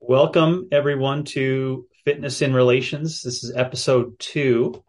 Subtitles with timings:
[0.00, 3.22] Welcome, everyone, to Fitness in Relations.
[3.22, 4.82] This is episode two.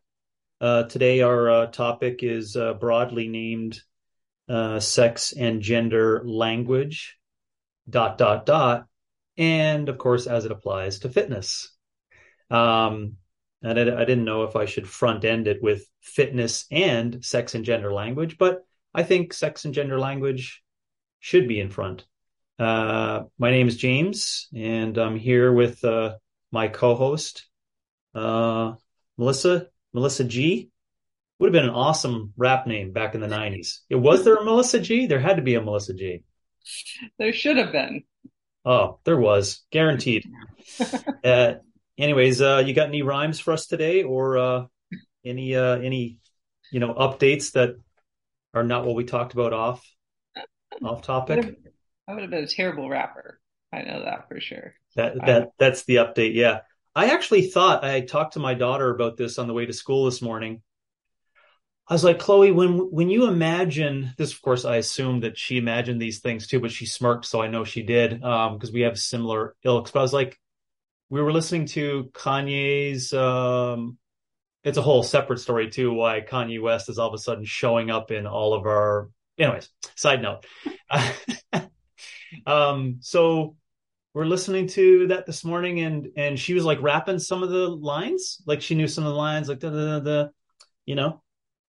[0.62, 3.82] Uh, today, our uh, topic is uh, broadly named
[4.48, 7.18] uh, sex and gender language,
[7.90, 8.86] dot, dot, dot,
[9.38, 11.76] and of course, as it applies to fitness.
[12.50, 13.18] Um,
[13.62, 17.56] and I, I didn't know if I should front end it with fitness and sex
[17.56, 20.64] and gender language, but I think sex and gender language
[21.20, 22.06] should be in front.
[22.58, 26.16] Uh, my name is James, and I'm here with uh,
[26.52, 27.48] my co-host,
[28.14, 28.74] uh,
[29.18, 29.68] Melissa.
[29.94, 30.70] Melissa G.
[31.40, 33.80] Would have been an awesome rap name back in the '90s.
[33.90, 35.06] It was there a Melissa G?
[35.06, 36.24] There had to be a Melissa G.
[37.18, 38.04] There should have been.
[38.64, 40.26] Oh, there was guaranteed.
[41.24, 41.56] uh,
[41.98, 44.66] anyways, uh, you got any rhymes for us today, or uh,
[45.26, 46.18] any uh, any
[46.72, 47.76] you know updates that
[48.54, 49.86] are not what we talked about off
[50.84, 51.58] off topic?
[52.08, 53.40] I would have been a terrible rapper.
[53.74, 54.74] I know that for sure.
[54.96, 56.36] That that that's the update.
[56.36, 56.60] Yeah.
[56.96, 60.06] I actually thought I talked to my daughter about this on the way to school
[60.06, 60.62] this morning.
[61.88, 65.58] I was like, Chloe, when when you imagine this, of course, I assumed that she
[65.58, 68.82] imagined these things too, but she smirked, so I know she did, because um, we
[68.82, 69.92] have similar ilks.
[69.92, 70.40] But I was like,
[71.10, 73.14] we were listening to Kanye's.
[73.14, 73.98] Um,
[74.64, 75.94] it's a whole separate story too.
[75.94, 79.10] Why Kanye West is all of a sudden showing up in all of our.
[79.38, 80.46] Anyways, side note.
[82.46, 83.56] Um, so
[84.14, 87.68] we're listening to that this morning, and and she was like rapping some of the
[87.68, 90.32] lines, like she knew some of the lines, like the
[90.86, 91.22] you know.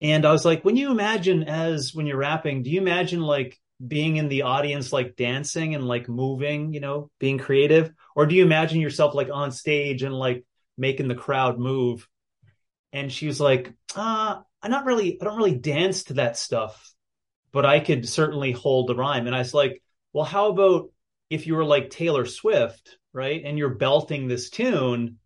[0.01, 3.57] And I was like, when you imagine as when you're rapping, do you imagine like
[3.85, 8.35] being in the audience, like dancing and like moving, you know, being creative, or do
[8.35, 10.45] you imagine yourself like on stage and like
[10.77, 12.07] making the crowd move?
[12.93, 16.93] And she was like, uh, I'm not really, I don't really dance to that stuff,
[17.51, 19.27] but I could certainly hold the rhyme.
[19.27, 19.81] And I was like,
[20.15, 20.91] well, how about
[21.29, 23.41] if you were like Taylor Swift, right?
[23.43, 25.17] And you're belting this tune,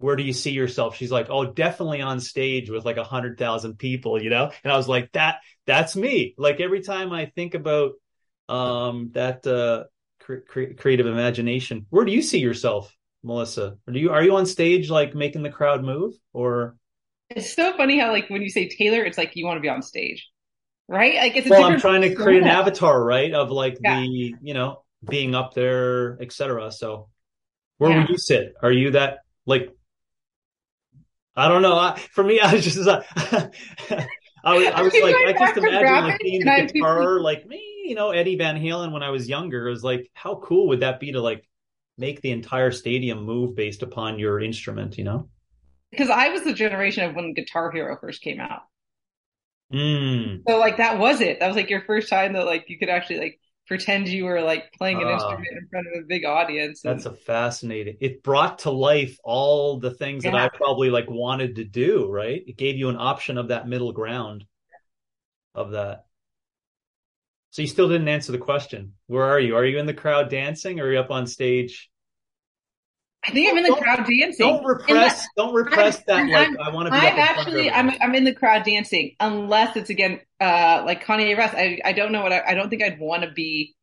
[0.00, 0.96] where do you see yourself?
[0.96, 4.52] She's like, oh, definitely on stage with like a hundred thousand people, you know?
[4.62, 6.34] And I was like, that, that's me.
[6.36, 7.92] Like every time I think about,
[8.50, 9.84] um, that, uh,
[10.20, 13.78] cre- creative imagination, where do you see yourself, Melissa?
[13.86, 16.76] Or do you, are you on stage, like making the crowd move or?
[17.30, 19.70] It's so funny how like when you say Taylor, it's like you want to be
[19.70, 20.28] on stage
[20.88, 21.16] right?
[21.16, 24.00] Like it's well, I'm trying to create an avatar, right, of like yeah.
[24.00, 26.72] the you know being up there, etc.
[26.72, 27.08] So,
[27.76, 28.00] where yeah.
[28.00, 28.54] would you sit?
[28.62, 29.74] Are you that like?
[31.36, 31.78] I don't know.
[31.78, 33.02] I, for me, I was just uh,
[34.44, 37.94] I was, I was like, I just imagine like being the guitar, like me, you
[37.94, 39.68] know, Eddie Van Halen when I was younger.
[39.68, 41.48] It was like, how cool would that be to like
[41.96, 45.28] make the entire stadium move based upon your instrument, you know?
[45.90, 48.62] Because I was the generation of when Guitar Hero first came out.
[49.72, 50.42] Mm.
[50.48, 51.40] So like that was it.
[51.40, 54.40] That was like your first time that like you could actually like pretend you were
[54.40, 56.84] like playing an uh, instrument in front of a big audience.
[56.84, 56.94] And...
[56.94, 57.98] That's a fascinating.
[58.00, 60.30] It brought to life all the things yeah.
[60.30, 62.42] that I probably like wanted to do, right?
[62.46, 64.44] It gave you an option of that middle ground
[65.54, 66.04] of that.
[67.50, 68.94] So you still didn't answer the question.
[69.06, 69.56] Where are you?
[69.56, 71.90] Are you in the crowd dancing or are you up on stage
[73.24, 74.46] I think I'm in the crowd dancing.
[74.46, 75.26] Don't repress.
[75.36, 76.32] Don't repress I'm, that.
[76.32, 76.92] Like I'm, I want to.
[76.92, 77.70] Be I'm actually.
[77.70, 77.90] I'm.
[78.00, 81.54] I'm in the crowd dancing, unless it's again, uh, like Kanye West.
[81.54, 81.80] I.
[81.84, 82.32] I don't know what.
[82.32, 83.74] I, I don't think I'd want to be.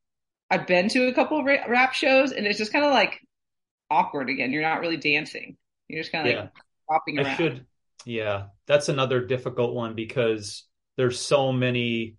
[0.49, 3.19] I've been to a couple of rap shows, and it's just kind of like
[3.91, 4.51] awkward again.
[4.51, 5.57] You're not really dancing.
[5.87, 6.39] You're just kind of yeah.
[6.41, 6.51] like
[6.89, 7.27] hopping around.
[7.27, 7.65] I should.
[8.05, 10.63] Yeah, that's another difficult one because
[10.97, 12.15] there's so many.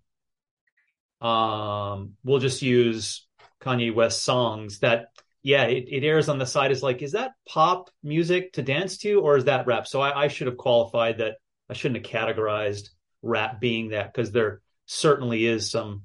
[1.19, 3.25] Um, we'll just use
[3.61, 5.07] Kanye West songs that
[5.43, 8.97] yeah, it, it airs on the side is like, is that pop music to dance
[8.99, 9.87] to or is that rap?
[9.87, 11.35] So I, I should have qualified that
[11.69, 12.89] I shouldn't have categorized
[13.21, 16.03] rap being that because there certainly is some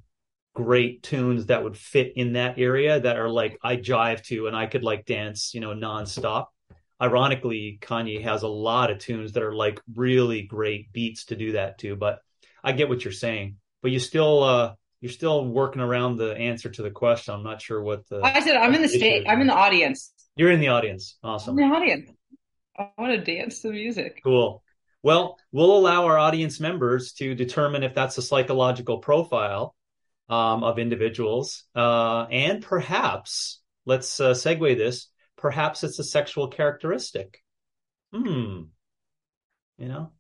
[0.55, 4.57] great tunes that would fit in that area that are like I jive to and
[4.57, 6.47] I could like dance, you know, nonstop.
[7.01, 11.53] Ironically, Kanye has a lot of tunes that are like really great beats to do
[11.53, 12.21] that to, but
[12.63, 13.57] I get what you're saying.
[13.81, 17.35] But you still uh you're still working around the answer to the question.
[17.35, 18.21] I'm not sure what the.
[18.23, 19.27] I said I'm in the state.
[19.29, 20.13] I'm in the audience.
[20.37, 21.19] You're in the audience.
[21.25, 21.59] Awesome.
[21.59, 22.11] I'm in the audience.
[22.79, 24.21] I want to dance to music.
[24.23, 24.63] Cool.
[25.03, 29.75] Well, we'll allow our audience members to determine if that's a psychological profile
[30.29, 35.09] um, of individuals, uh, and perhaps let's uh, segue this.
[35.37, 37.43] Perhaps it's a sexual characteristic.
[38.15, 38.63] Hmm.
[39.79, 40.13] You know,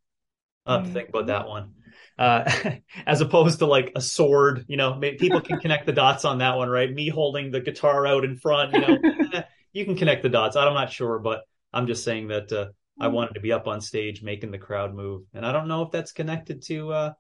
[0.66, 1.74] I'll have to think about that one
[2.18, 2.50] uh,
[3.06, 4.64] as opposed to like a sword.
[4.68, 6.92] You know, people can connect the dots on that one, right?
[6.92, 8.98] Me holding the guitar out in front, you know,
[9.34, 9.42] eh,
[9.72, 10.56] you can connect the dots.
[10.56, 11.42] I'm not sure, but
[11.72, 12.66] I'm just saying that uh,
[13.00, 13.12] I mm.
[13.12, 15.90] wanted to be up on stage making the crowd move, and I don't know if
[15.90, 17.12] that's connected to uh,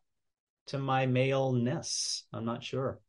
[0.68, 2.24] to my maleness.
[2.32, 3.00] I'm not sure,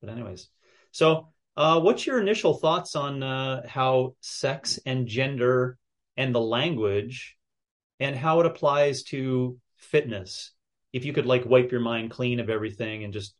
[0.00, 0.48] but anyways,
[0.90, 5.78] so Uh, what's your initial thoughts on uh, how sex and gender
[6.16, 7.36] and the language
[8.00, 10.50] and how it applies to fitness?
[10.94, 13.34] If you could like wipe your mind clean of everything and just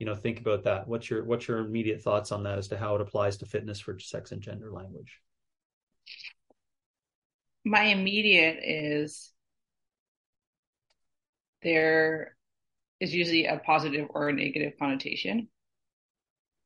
[0.00, 2.76] you know think about that, what's your what's your immediate thoughts on that as to
[2.76, 5.20] how it applies to fitness for sex and gender language?
[7.64, 9.30] My immediate is
[11.62, 12.36] there
[12.98, 15.48] is usually a positive or a negative connotation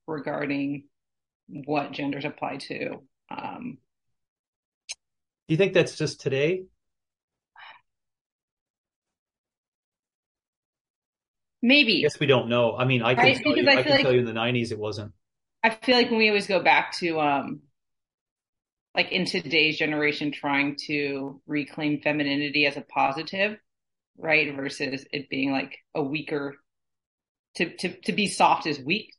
[0.06, 0.84] regarding
[1.48, 3.02] what genders apply to.
[3.30, 3.76] Um,
[5.48, 6.64] Do you think that's just today?
[11.62, 11.98] Maybe.
[11.98, 12.76] I guess we don't know.
[12.76, 14.72] I mean, I can tell you, I I can like- tell you in the '90s
[14.72, 15.12] it wasn't.
[15.62, 17.60] I feel like when we always go back to um
[18.94, 23.56] like in today's generation trying to reclaim femininity as a positive,
[24.18, 24.54] right?
[24.54, 26.56] Versus it being like a weaker
[27.56, 29.14] to to to be soft is weak,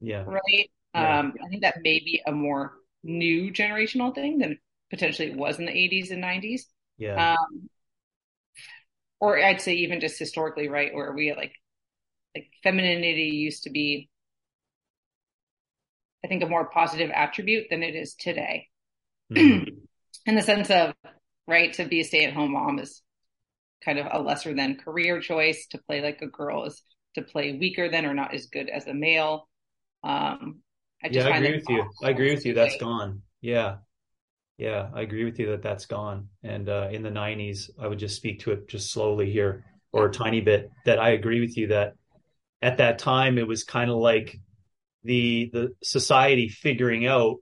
[0.00, 0.70] Yeah, right?
[0.94, 1.20] Yeah.
[1.20, 4.58] Um I think that may be a more new generational thing than
[4.90, 6.66] potentially it was in the 80s and 90s.
[6.98, 7.68] yeah, Um
[9.20, 11.52] or I'd say even just historically, right, where we like
[12.34, 14.08] like femininity used to be
[16.24, 18.68] I think a more positive attribute than it is today.
[19.30, 19.78] Mhm.
[20.26, 20.94] in the sense of
[21.46, 23.02] right to be a stay-at-home mom is
[23.84, 26.82] kind of a lesser than career choice to play like a girl is
[27.14, 29.48] to play weaker than or not as good as a male
[30.04, 30.60] um
[31.02, 31.12] i yeah.
[31.12, 31.90] just I agree with you.
[32.02, 32.54] I agree with you.
[32.54, 33.22] That's gone.
[33.40, 33.76] Yeah,
[34.56, 34.88] yeah.
[34.94, 36.28] I agree with you that that's gone.
[36.44, 40.06] And uh, in the '90s, I would just speak to it just slowly here or
[40.06, 40.70] a tiny bit.
[40.84, 41.94] That I agree with you that
[42.62, 44.38] at that time it was kind of like
[45.04, 47.36] the the society figuring out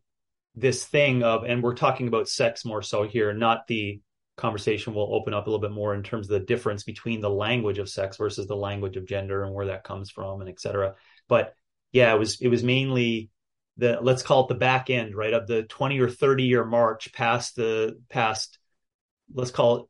[0.54, 4.00] this thing of and we're talking about sex more so here not the
[4.36, 7.28] conversation will open up a little bit more in terms of the difference between the
[7.28, 10.94] language of sex versus the language of gender and where that comes from and etc
[11.28, 11.54] but
[11.92, 13.28] yeah it was it was mainly
[13.76, 17.12] the let's call it the back end right of the 20 or 30 year march
[17.12, 18.58] past the past
[19.34, 19.84] let's call it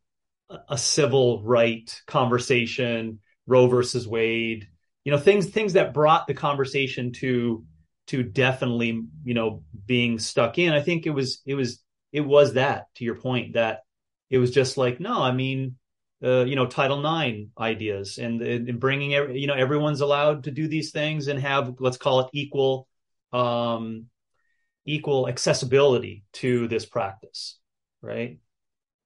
[0.56, 4.66] a- a civil right conversation roe versus wade
[5.04, 7.64] you know things things that brought the conversation to
[8.08, 10.72] to definitely you know being stuck in.
[10.72, 11.82] I think it was it was
[12.12, 13.80] it was that to your point that
[14.30, 15.76] it was just like no i mean
[16.22, 20.50] uh, you know title ix ideas and, and bringing every, you know everyone's allowed to
[20.50, 22.86] do these things and have let's call it equal
[23.32, 24.06] um
[24.86, 27.58] equal accessibility to this practice
[28.02, 28.38] right?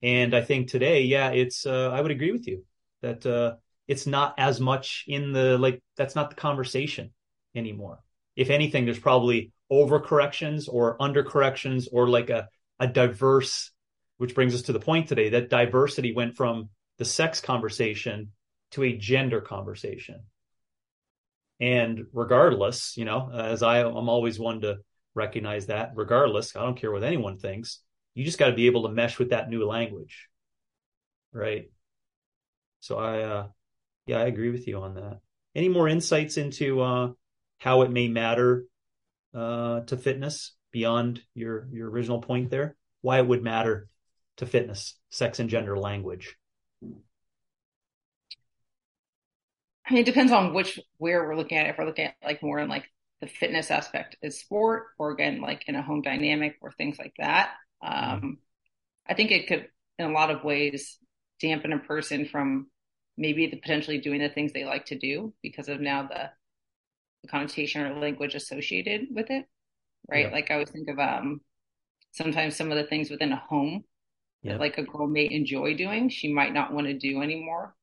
[0.02, 2.64] And i think today yeah it's uh, i would agree with you
[3.02, 7.10] that uh it's not as much in the like that's not the conversation
[7.54, 8.00] anymore.
[8.36, 12.48] If anything there's probably overcorrections or undercorrections or like a
[12.80, 13.70] a diverse
[14.16, 18.30] which brings us to the point today that diversity went from the sex conversation
[18.72, 20.22] to a gender conversation.
[21.60, 24.78] And regardless you know as i i'm always one to
[25.14, 27.80] recognize that regardless i don't care what anyone thinks
[28.14, 30.28] you just got to be able to mesh with that new language
[31.32, 31.70] right?
[32.80, 33.46] So i uh
[34.06, 35.20] yeah i agree with you on that
[35.54, 37.10] any more insights into uh
[37.58, 38.64] how it may matter
[39.34, 43.88] uh to fitness beyond your your original point there why it would matter
[44.36, 46.36] to fitness sex and gender language
[49.86, 51.70] I mean, it depends on which where we're looking at it.
[51.70, 52.90] If we're looking at like more in like
[53.20, 57.12] the fitness aspect is sport, or again like in a home dynamic or things like
[57.18, 57.50] that.
[57.82, 58.38] Um,
[59.06, 59.68] I think it could,
[59.98, 60.98] in a lot of ways,
[61.40, 62.68] dampen a person from
[63.16, 66.30] maybe the potentially doing the things they like to do because of now the,
[67.22, 69.46] the connotation or language associated with it.
[70.08, 70.26] Right?
[70.26, 70.32] Yeah.
[70.32, 71.40] Like I always think of um
[72.12, 73.84] sometimes some of the things within a home
[74.42, 74.52] Yeah.
[74.52, 77.74] that like a girl may enjoy doing, she might not want to do anymore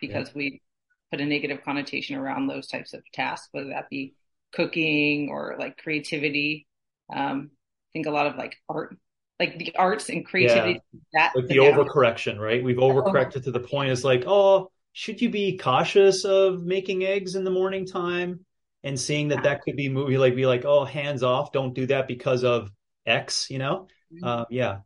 [0.00, 0.62] because we
[1.10, 4.14] put a negative connotation around those types of tasks, whether that be
[4.52, 6.66] cooking or like creativity.
[7.14, 8.96] Um, I think a lot of like art,
[9.40, 10.80] like the arts and creativity,
[11.12, 12.62] that like the overcorrection, right?
[12.62, 13.90] We've overcorrected to the point.
[13.90, 18.46] It's like, oh, should you be cautious of making eggs in the morning time
[18.84, 21.84] and seeing that that could be movie like be like, oh, hands off, don't do
[21.86, 22.70] that because of
[23.04, 23.88] X, you know?
[24.22, 24.78] Um, yeah,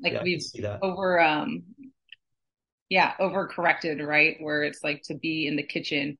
[0.00, 0.78] like yeah, we've see that.
[0.80, 1.64] over, um,
[2.88, 4.36] yeah, overcorrected, right?
[4.38, 6.18] Where it's like to be in the kitchen,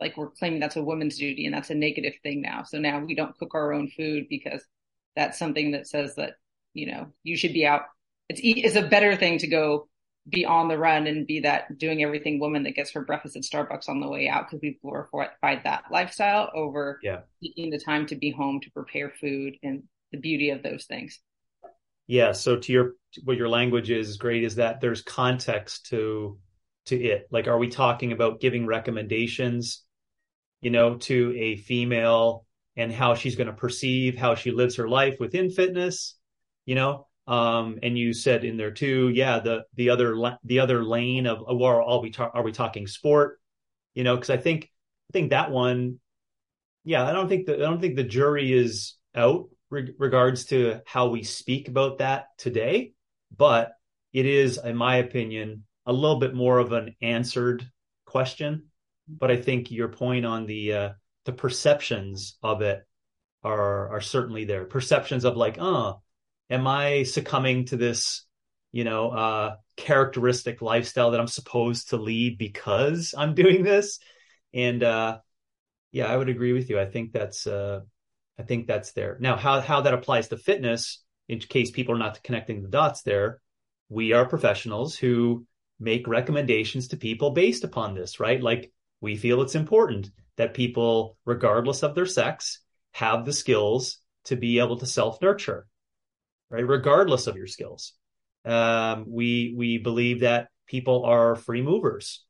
[0.00, 2.64] like we're claiming that's a woman's duty and that's a negative thing now.
[2.64, 4.60] So now we don't cook our own food because
[5.14, 6.32] that's something that says that,
[6.74, 7.82] you know, you should be out.
[8.28, 9.88] It's, it's a better thing to go
[10.28, 13.42] be on the run and be that doing everything woman that gets her breakfast at
[13.42, 17.22] Starbucks on the way out because we've glorified that lifestyle over Yeah.
[17.42, 21.18] taking the time to be home to prepare food and the beauty of those things.
[22.06, 22.32] Yeah.
[22.32, 22.92] So to your
[23.24, 26.38] what your language is great is that there's context to
[26.86, 27.28] to it.
[27.30, 29.84] Like, are we talking about giving recommendations,
[30.60, 32.44] you know, to a female
[32.76, 36.16] and how she's going to perceive how she lives her life within fitness,
[36.64, 37.06] you know.
[37.26, 41.42] Um, and you said in there too, yeah, the the other the other lane of
[41.42, 43.40] or are we ta- are we talking sport,
[43.94, 44.16] you know?
[44.16, 44.70] Because I think
[45.10, 46.00] I think that one,
[46.84, 50.80] yeah, I don't think the I don't think the jury is out re- regards to
[50.84, 52.92] how we speak about that today,
[53.36, 53.72] but
[54.12, 57.64] it is, in my opinion, a little bit more of an answered
[58.04, 58.64] question.
[59.08, 60.90] But I think your point on the uh,
[61.24, 62.84] the perceptions of it
[63.42, 64.64] are are certainly there.
[64.64, 66.01] Perceptions of like, oh,
[66.52, 68.24] am I succumbing to this,
[68.70, 73.98] you know, uh, characteristic lifestyle that I'm supposed to lead because I'm doing this?
[74.52, 75.18] And uh,
[75.90, 76.78] yeah, I would agree with you.
[76.78, 77.80] I think that's uh,
[78.38, 79.16] I think that's there.
[79.20, 83.02] Now, how how that applies to fitness, in case people are not connecting the dots
[83.02, 83.40] there,
[83.88, 85.46] we are professionals who
[85.80, 88.42] make recommendations to people based upon this, right?
[88.42, 92.60] Like we feel it's important that people, regardless of their sex,
[92.92, 95.66] have the skills to be able to self nurture,
[96.52, 96.66] right?
[96.66, 97.94] Regardless of your skills.
[98.44, 102.24] Um, we, we believe that people are free movers,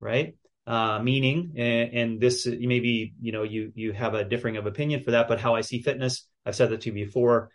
[0.00, 0.36] right?
[0.66, 5.02] Uh, meaning, and, and this maybe, you know, you, you have a differing of opinion
[5.02, 7.50] for that, but how I see fitness, I've said that to you before.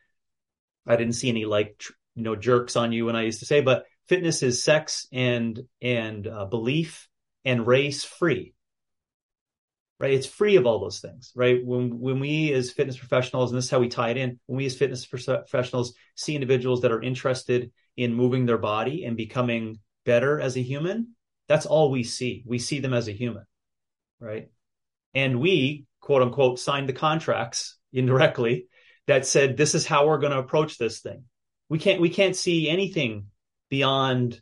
[0.88, 1.84] I didn't see any like,
[2.16, 5.62] you know, jerks on you when I used to say, but fitness is sex and
[5.82, 7.08] and uh, belief
[7.46, 8.54] and race free
[10.04, 10.12] right?
[10.12, 11.66] It's free of all those things right?
[11.66, 14.58] When when we as fitness professionals and this is how we tie it in when
[14.58, 19.80] we as fitness professionals see individuals that are interested in moving their body and becoming
[20.06, 21.16] better as a human
[21.48, 22.44] that's all we see.
[22.46, 23.46] We see them as a human
[24.20, 24.50] right?
[25.14, 28.68] And we quote unquote signed the contracts indirectly
[29.08, 31.24] that said this is how we're going to approach this thing.
[31.70, 33.28] We can't we can't see anything
[33.70, 34.42] beyond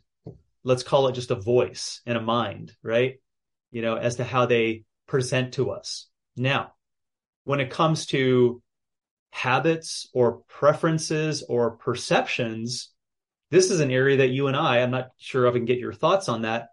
[0.64, 3.20] let's call it just a voice and a mind right?
[3.70, 6.72] You know as to how they present to us now
[7.44, 8.62] when it comes to
[9.30, 12.90] habits or preferences or perceptions
[13.50, 15.78] this is an area that you and i i'm not sure if i can get
[15.78, 16.68] your thoughts on that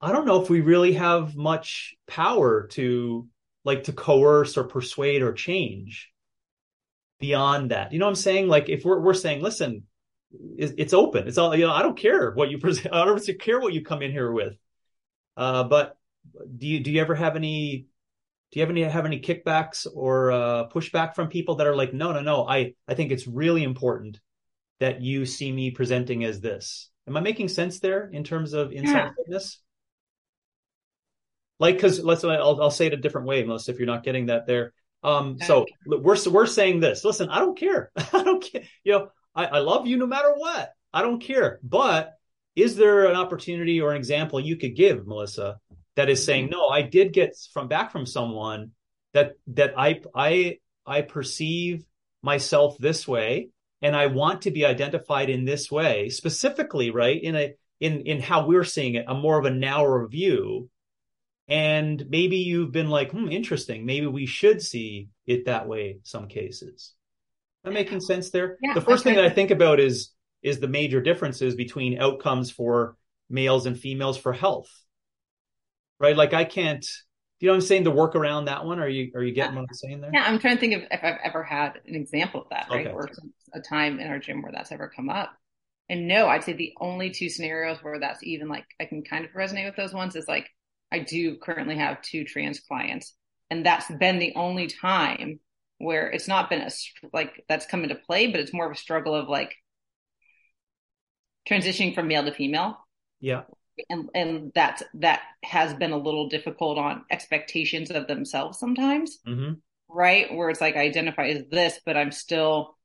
[0.00, 3.26] i don't know if we really have much power to
[3.64, 6.10] like to coerce or persuade or change
[7.20, 9.84] beyond that you know what i'm saying like if we're, we're saying listen
[10.56, 11.28] it's open.
[11.28, 11.72] It's all you know.
[11.72, 12.88] I don't care what you present.
[12.94, 14.54] I don't care what you come in here with.
[15.36, 15.96] Uh, but
[16.56, 17.86] do you do you ever have any?
[18.50, 21.94] Do you have any have any kickbacks or uh, pushback from people that are like,
[21.94, 22.46] no, no, no.
[22.46, 24.20] I I think it's really important
[24.80, 26.90] that you see me presenting as this.
[27.06, 29.10] Am I making sense there in terms of inside yeah.
[29.16, 29.60] fitness?
[31.58, 34.26] Like, because let's I'll, I'll say it a different way, Melissa, if you're not getting
[34.26, 34.72] that there.
[35.04, 37.04] Um, so we're we're saying this.
[37.04, 37.90] Listen, I don't care.
[37.96, 38.62] I don't care.
[38.84, 40.72] You know, I, I love you no matter what.
[40.92, 41.58] I don't care.
[41.62, 42.14] But
[42.54, 45.58] is there an opportunity or an example you could give, Melissa,
[45.96, 48.72] that is saying, no, I did get from back from someone
[49.12, 51.84] that that I I I perceive
[52.22, 53.50] myself this way
[53.82, 57.20] and I want to be identified in this way, specifically, right?
[57.20, 60.70] In a in in how we're seeing it, a more of a narrow view.
[61.48, 63.84] And maybe you've been like, hmm, interesting.
[63.84, 66.94] Maybe we should see it that way some cases.
[67.64, 68.56] Am I making sense there?
[68.62, 72.50] Yeah, the first thing that I think about is is the major differences between outcomes
[72.50, 72.96] for
[73.28, 74.70] males and females for health.
[76.02, 76.16] Right?
[76.16, 76.86] Like I can't
[77.42, 77.82] you know what I'm saying?
[77.82, 78.78] The work around that one.
[78.78, 79.62] Are you are you getting yeah.
[79.62, 80.12] what I'm saying there?
[80.14, 82.86] Yeah, I'm trying to think of if I've ever had an example of that, right?
[82.86, 82.94] Okay.
[82.94, 83.08] Or
[83.52, 85.32] a time in our gym where that's ever come up.
[85.88, 89.24] And no, I'd say the only two scenarios where that's even like I can kind
[89.24, 90.48] of resonate with those ones is like
[90.92, 93.12] I do currently have two trans clients,
[93.50, 95.40] and that's been the only time
[95.78, 96.70] where it's not been a
[97.12, 99.52] like that's come into play, but it's more of a struggle of like
[101.50, 102.78] transitioning from male to female.
[103.18, 103.42] Yeah.
[103.88, 109.18] And and that's that has been a little difficult on expectations of themselves sometimes.
[109.26, 109.54] Mm-hmm.
[109.88, 110.34] Right?
[110.34, 112.76] Where it's like I identify as this, but I'm still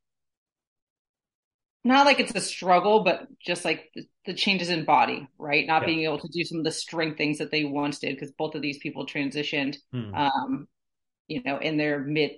[1.87, 3.89] not like it's a struggle, but just like
[4.25, 5.65] the, changes in body, right?
[5.65, 5.85] Not yeah.
[5.85, 8.55] being able to do some of the strength things that they once did because both
[8.55, 10.13] of these people transitioned, mm.
[10.13, 10.67] um,
[11.29, 12.31] you know, in their mid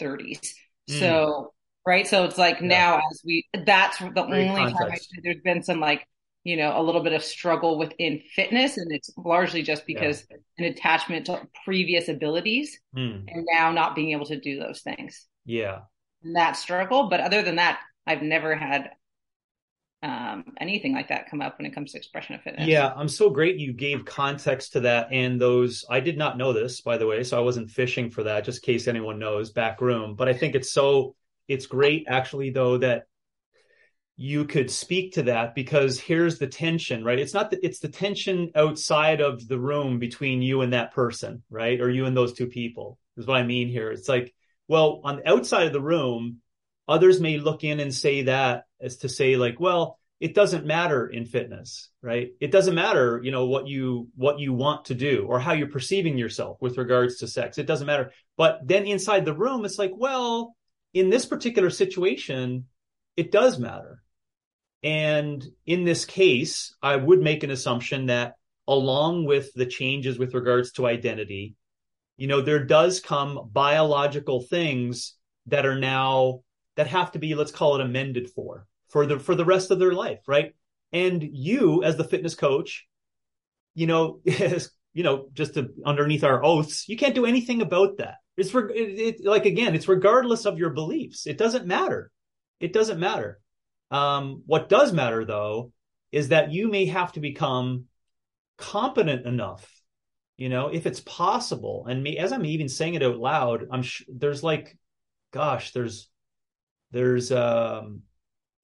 [0.00, 0.52] 30s.
[0.90, 0.98] Mm.
[0.98, 1.54] So,
[1.86, 2.06] right.
[2.06, 2.66] So it's like yeah.
[2.66, 5.10] now as we, that's the Great only context.
[5.14, 6.06] time there's been some like,
[6.44, 8.76] you know, a little bit of struggle within fitness.
[8.76, 10.36] And it's largely just because yeah.
[10.58, 13.24] an attachment to previous abilities mm.
[13.28, 15.26] and now not being able to do those things.
[15.44, 15.80] Yeah.
[16.22, 17.08] And that struggle.
[17.08, 18.90] But other than that, I've never had
[20.02, 22.66] um, anything like that come up when it comes to expression of fitness.
[22.66, 25.84] Yeah, I'm so great you gave context to that and those.
[25.90, 28.66] I did not know this, by the way, so I wasn't fishing for that, just
[28.66, 30.14] in case anyone knows back room.
[30.14, 31.16] But I think it's so
[31.48, 33.04] it's great actually though that
[34.22, 37.18] you could speak to that because here's the tension, right?
[37.18, 41.42] It's not that it's the tension outside of the room between you and that person,
[41.48, 41.80] right?
[41.80, 42.98] Or you and those two people.
[43.16, 43.90] is what I mean here.
[43.90, 44.34] It's like,
[44.68, 46.42] well, on the outside of the room,
[46.86, 51.06] others may look in and say that as to say like, well, it doesn't matter
[51.06, 52.28] in fitness, right?
[52.42, 55.68] It doesn't matter, you know, what you what you want to do or how you're
[55.68, 57.56] perceiving yourself with regards to sex.
[57.56, 58.12] It doesn't matter.
[58.36, 60.54] But then inside the room, it's like, well,
[60.92, 62.66] in this particular situation,
[63.16, 64.02] it does matter.
[64.82, 68.34] And in this case, I would make an assumption that
[68.66, 71.54] along with the changes with regards to identity,
[72.16, 75.14] you know, there does come biological things
[75.46, 76.42] that are now
[76.76, 79.78] that have to be, let's call it amended for for the for the rest of
[79.78, 80.54] their life, right?
[80.92, 82.86] And you, as the fitness coach,
[83.74, 88.16] you know, you know, just to, underneath our oaths, you can't do anything about that.
[88.36, 91.26] It's for it, it, like again, it's regardless of your beliefs.
[91.26, 92.10] It doesn't matter.
[92.58, 93.40] It doesn't matter.
[93.90, 95.72] Um, what does matter though
[96.12, 97.86] is that you may have to become
[98.56, 99.68] competent enough,
[100.36, 101.86] you know, if it's possible.
[101.88, 104.76] And me, as I'm even saying it out loud, I'm sh- there's like,
[105.32, 106.08] gosh, there's
[106.92, 108.02] there's um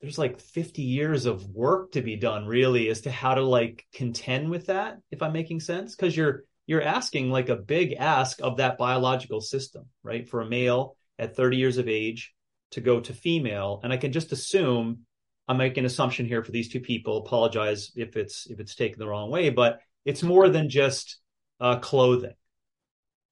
[0.01, 3.87] there's like 50 years of work to be done really as to how to like
[3.95, 5.95] contend with that if i'm making sense.
[5.95, 10.29] Because you're you're asking like a big ask of that biological system right?
[10.29, 12.35] For a male at 30 years of age
[12.73, 13.81] to go to female.
[13.83, 15.07] And i can just assume
[15.49, 18.99] i'm making an assumption here for these two people apologize if it's if it's taken
[18.99, 21.19] the wrong way but it's more than just
[21.61, 22.35] uh, clothing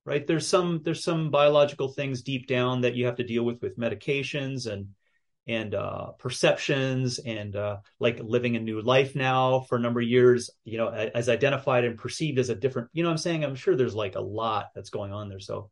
[0.04, 3.60] right there's some there's some biological things deep down that you have to deal with
[3.60, 4.88] with medications and
[5.46, 10.06] and uh, perceptions and uh, like living a new life now for a number of
[10.06, 13.44] years, you know, as identified and perceived as a different, you know I'm saying?
[13.44, 15.40] I'm sure there's like a lot that's going on there.
[15.40, 15.70] So,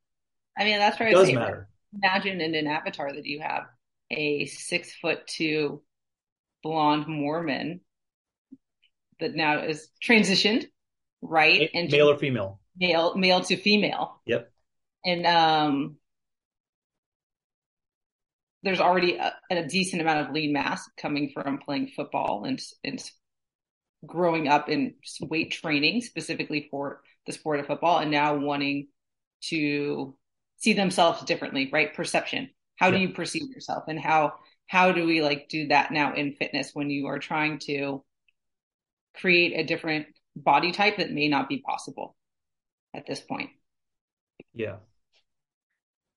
[0.58, 1.68] I mean, that's where it does matter.
[1.94, 3.64] Imagine in an avatar that you have
[4.10, 5.82] a six foot two
[6.62, 7.80] blonde Mormon
[9.20, 10.64] that now is transitioned,
[11.20, 11.70] right?
[11.74, 12.60] And male or female?
[12.76, 14.20] Male, male to female.
[14.26, 14.50] Yep.
[15.04, 15.96] And um,
[18.62, 23.02] there's already a, a, decent amount of lean mass coming from playing football and, and
[24.06, 28.88] growing up in weight training specifically for the sport of football and now wanting
[29.42, 30.16] to
[30.56, 31.94] see themselves differently, right?
[31.94, 32.50] Perception.
[32.76, 32.96] How yeah.
[32.96, 34.34] do you perceive yourself and how,
[34.66, 38.02] how do we like do that now in fitness when you are trying to
[39.14, 42.16] create a different body type that may not be possible
[42.94, 43.50] at this point?
[44.54, 44.76] Yeah.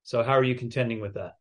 [0.04, 1.36] So how are you contending with that?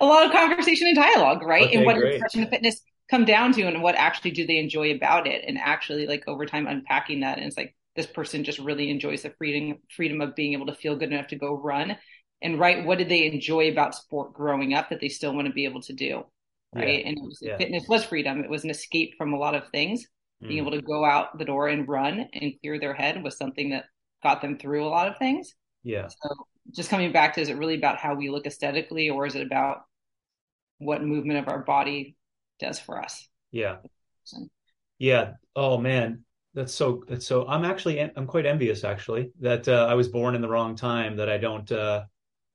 [0.00, 1.66] a lot of conversation and dialogue, right?
[1.66, 2.20] Okay, and what great.
[2.20, 6.06] does fitness come down to and what actually do they enjoy about it and actually
[6.06, 9.78] like over time unpacking that and it's like this person just really enjoys the freedom
[9.94, 11.96] freedom of being able to feel good enough to go run
[12.42, 15.52] and right what did they enjoy about sport growing up that they still want to
[15.52, 16.24] be able to do
[16.74, 17.00] right?
[17.00, 17.08] Yeah.
[17.08, 17.56] and was, yeah.
[17.56, 18.42] fitness was freedom.
[18.42, 20.06] It was an escape from a lot of things.
[20.42, 20.48] Mm.
[20.48, 23.70] being able to go out the door and run and clear their head was something
[23.70, 23.84] that
[24.22, 25.54] got them through a lot of things.
[25.82, 26.08] Yeah.
[26.08, 26.34] So
[26.74, 29.46] just coming back to is it really about how we look aesthetically or is it
[29.46, 29.82] about
[30.78, 32.16] what movement of our body
[32.58, 33.28] does for us?
[33.50, 33.76] Yeah.
[34.98, 35.32] Yeah.
[35.54, 36.24] Oh man.
[36.52, 40.34] That's so that's so i'm actually i'm quite envious actually that uh, i was born
[40.34, 42.02] in the wrong time that i don't uh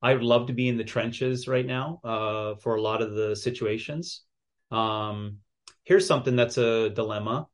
[0.05, 3.13] i would love to be in the trenches right now uh for a lot of
[3.13, 4.21] the situations
[4.71, 5.37] um
[5.83, 7.47] here's something that's a dilemma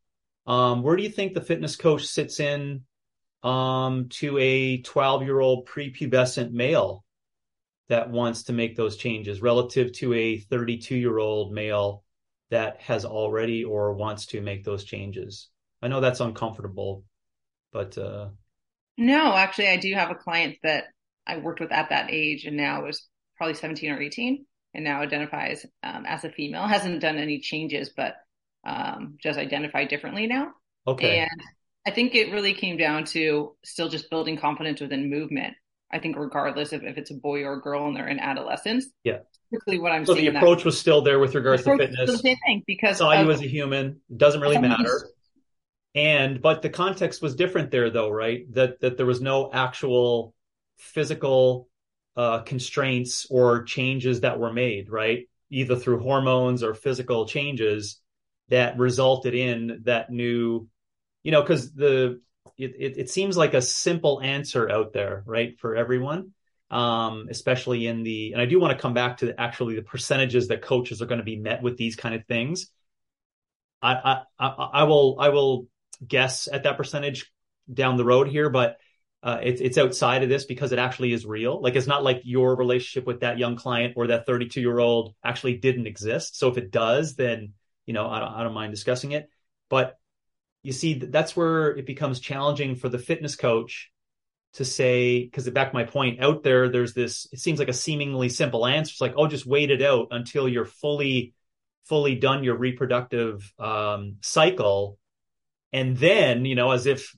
[0.46, 2.82] um where do you think the fitness coach sits in
[3.44, 7.04] um, to a 12 year old prepubescent male
[7.90, 12.04] that wants to make those changes relative to a 32 year old male
[12.50, 15.50] that has already or wants to make those changes.
[15.82, 17.04] I know that's uncomfortable,
[17.74, 18.30] but uh,
[18.98, 20.86] no, actually, I do have a client that
[21.32, 25.02] I worked with at that age and now is probably 17 or 18 and now
[25.02, 26.68] identifies um, as a female.
[26.68, 28.16] Hasn't done any changes, but
[28.66, 30.52] um, just identify differently now.
[30.86, 31.20] Okay.
[31.20, 31.42] And
[31.86, 35.56] I think it really came down to still just building confidence within movement.
[35.92, 38.88] I think regardless of if it's a boy or a girl and they're in adolescence.
[39.04, 39.20] Yeah.
[39.52, 42.10] Typically what I'm so the approach that, was still there with regards to fitness.
[42.10, 44.00] the same thing because saw of, you as a human.
[44.16, 45.10] Doesn't really matter.
[45.94, 48.46] And but the context was different there though, right?
[48.54, 50.34] That that there was no actual
[50.82, 51.70] physical
[52.18, 55.30] uh, constraints or changes that were made, right?
[55.50, 58.00] Either through hormones or physical changes
[58.50, 60.68] that resulted in that new
[61.24, 62.20] you know, because the
[62.58, 66.32] it, it, it seems like a simple answer out there, right, for everyone,
[66.70, 68.34] um, especially in the.
[68.34, 71.06] And I do want to come back to the, actually the percentages that coaches are
[71.06, 72.68] going to be met with these kind of things.
[73.82, 75.68] I, I I will I will
[76.06, 77.32] guess at that percentage
[77.72, 78.78] down the road here, but
[79.24, 81.62] uh, it's it's outside of this because it actually is real.
[81.62, 85.14] Like it's not like your relationship with that young client or that 32 year old
[85.24, 86.38] actually didn't exist.
[86.38, 87.54] So if it does, then
[87.86, 89.30] you know I don't I don't mind discussing it.
[89.70, 89.98] But
[90.64, 93.92] you see that's where it becomes challenging for the fitness coach
[94.54, 97.74] to say because it back my point out there there's this it seems like a
[97.74, 101.34] seemingly simple answer it's like oh just wait it out until you're fully
[101.86, 104.98] fully done your reproductive um, cycle
[105.72, 107.16] and then you know as if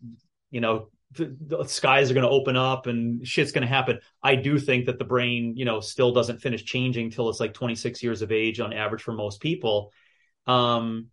[0.52, 4.00] you know the, the skies are going to open up and shit's going to happen.
[4.22, 7.54] I do think that the brain you know still doesn't finish changing till it's like
[7.54, 9.92] 26 years of age on average for most people.
[10.48, 11.08] Um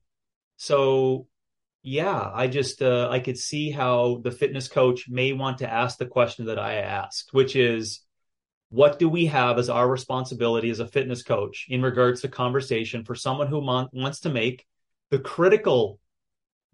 [0.56, 1.26] so
[1.82, 5.96] yeah i just uh, i could see how the fitness coach may want to ask
[5.98, 8.00] the question that i asked which is
[8.68, 13.04] what do we have as our responsibility as a fitness coach in regards to conversation
[13.04, 14.66] for someone who wants to make
[15.10, 15.98] the critical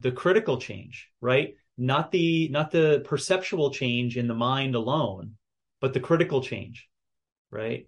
[0.01, 5.37] the critical change right not the not the perceptual change in the mind alone
[5.81, 6.89] but the critical change
[7.51, 7.87] right?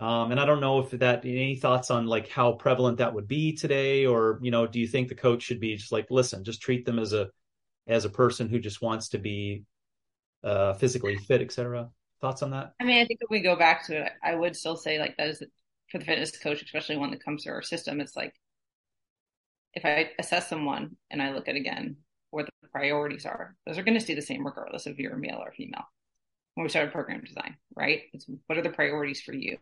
[0.00, 3.28] Um, and i don't know if that any thoughts on like how prevalent that would
[3.28, 6.42] be today or you know do you think the coach should be just like listen
[6.42, 7.28] just treat them as a
[7.86, 9.62] as a person who just wants to be
[10.42, 11.88] uh, physically fit etc
[12.20, 12.72] thoughts on that?
[12.80, 15.16] I mean i think if we go back to it i would still say like
[15.16, 15.44] that is
[15.92, 18.34] for the fitness coach especially one that comes to our system it's like
[19.74, 21.96] if i assess someone and i look at again
[22.34, 23.54] what the priorities are.
[23.66, 25.84] Those are going to stay the same regardless of you're male or female.
[26.54, 28.02] When we started program design, right?
[28.12, 29.58] It's what are the priorities for you?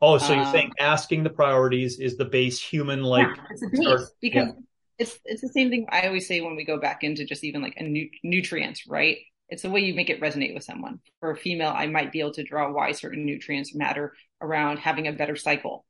[0.00, 3.68] Oh, so um, saying asking the priorities is the base human like yeah, it's a
[3.68, 4.52] base because yeah.
[4.98, 7.62] it's it's the same thing I always say when we go back into just even
[7.62, 9.18] like a nu- nutrients, right?
[9.48, 11.00] It's the way you make it resonate with someone.
[11.20, 15.06] For a female, I might be able to draw why certain nutrients matter around having
[15.06, 15.84] a better cycle,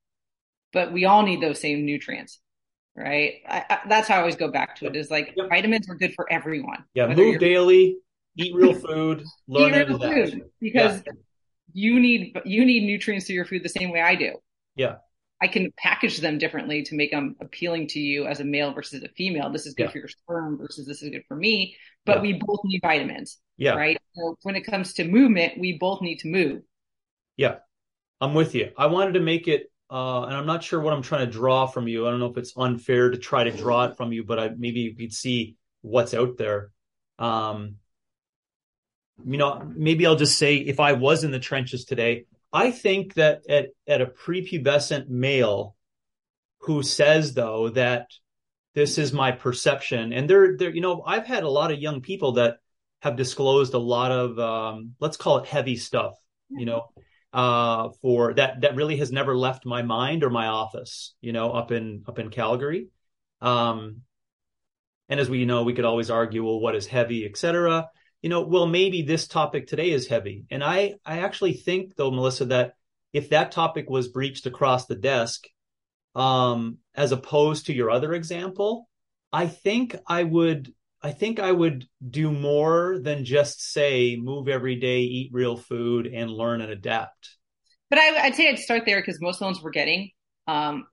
[0.73, 2.41] but we all need those same nutrients
[2.97, 3.43] right?
[3.49, 4.97] I, I, that's how I always go back to it.
[4.97, 5.49] Is like yep.
[5.49, 6.85] vitamins are good for everyone.
[6.95, 7.99] Yeah, move daily,
[8.37, 11.13] eat real food, learn eat real food because yeah.
[11.73, 14.37] you need you need nutrients to your food the same way I do.
[14.77, 14.97] Yeah.
[15.43, 19.03] I can package them differently to make them appealing to you as a male versus
[19.03, 19.51] a female.
[19.51, 19.91] This is good yeah.
[19.91, 21.77] for your sperm versus this is good for me.
[22.07, 22.23] But yeah.
[22.23, 23.39] we both need vitamins.
[23.57, 23.75] Yeah.
[23.75, 23.99] Right.
[24.15, 26.63] So when it comes to movement, we both need to move.
[27.37, 27.57] Yeah.
[28.21, 28.71] I'm with you.
[28.79, 31.67] I wanted to make it uh, and I'm not sure what I'm trying to draw
[31.67, 32.05] from you.
[32.05, 34.49] I don't know if it's unfair to try to draw it from you, but I,
[34.49, 36.73] maybe you could see what's out there.
[37.21, 37.77] Um,
[39.25, 43.15] you know, maybe I'll just say if I was in the trenches today, I think
[43.15, 45.77] that at, at a prepubescent male
[46.63, 48.09] who says though that
[48.75, 52.01] this is my perception, and there, there, you know, I've had a lot of young
[52.01, 52.57] people that
[53.03, 56.15] have disclosed a lot of, um, let's call it heavy stuff,
[56.51, 56.91] you know,
[57.35, 61.15] uh, for that that really has never left my mind or my office.
[61.21, 62.89] You know, up in up in Calgary.
[63.41, 64.03] Um,
[65.09, 67.91] and as we know, we could always argue, well, what is heavy, etc.
[68.23, 70.47] You know, well, maybe this topic today is heavy.
[70.51, 72.75] And I I actually think though, Melissa, that
[73.13, 75.45] if that topic was breached across the desk,
[76.15, 78.89] um, as opposed to your other example,
[79.33, 80.73] I think I would
[81.05, 86.07] I think I would do more than just say move every day, eat real food,
[86.07, 87.37] and learn and adapt.
[87.91, 90.13] But I, would say I'd start there because most loans we're getting,
[90.47, 90.87] um,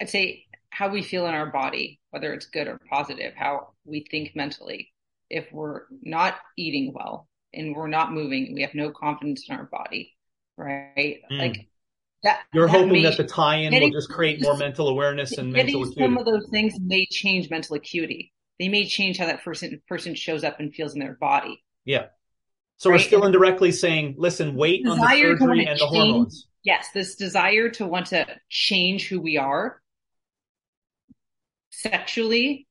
[0.00, 4.06] I'd say how we feel in our body, whether it's good or positive, how we
[4.08, 4.92] think mentally.
[5.28, 9.64] If we're not eating well and we're not moving, we have no confidence in our
[9.64, 10.14] body,
[10.56, 11.18] right?
[11.32, 11.38] Mm.
[11.40, 11.68] Like
[12.24, 15.38] that, You're that hoping may, that the tie-in getting, will just create more mental awareness
[15.38, 16.00] and mental acuity.
[16.00, 18.32] Some of those things may change mental acuity.
[18.58, 21.62] They may change how that person person shows up and feels in their body.
[21.84, 22.06] Yeah.
[22.78, 22.96] So right?
[22.96, 26.48] we're still indirectly saying, listen, wait on the surgery and the change, hormones.
[26.64, 29.80] Yes, this desire to want to change who we are
[31.70, 32.66] sexually.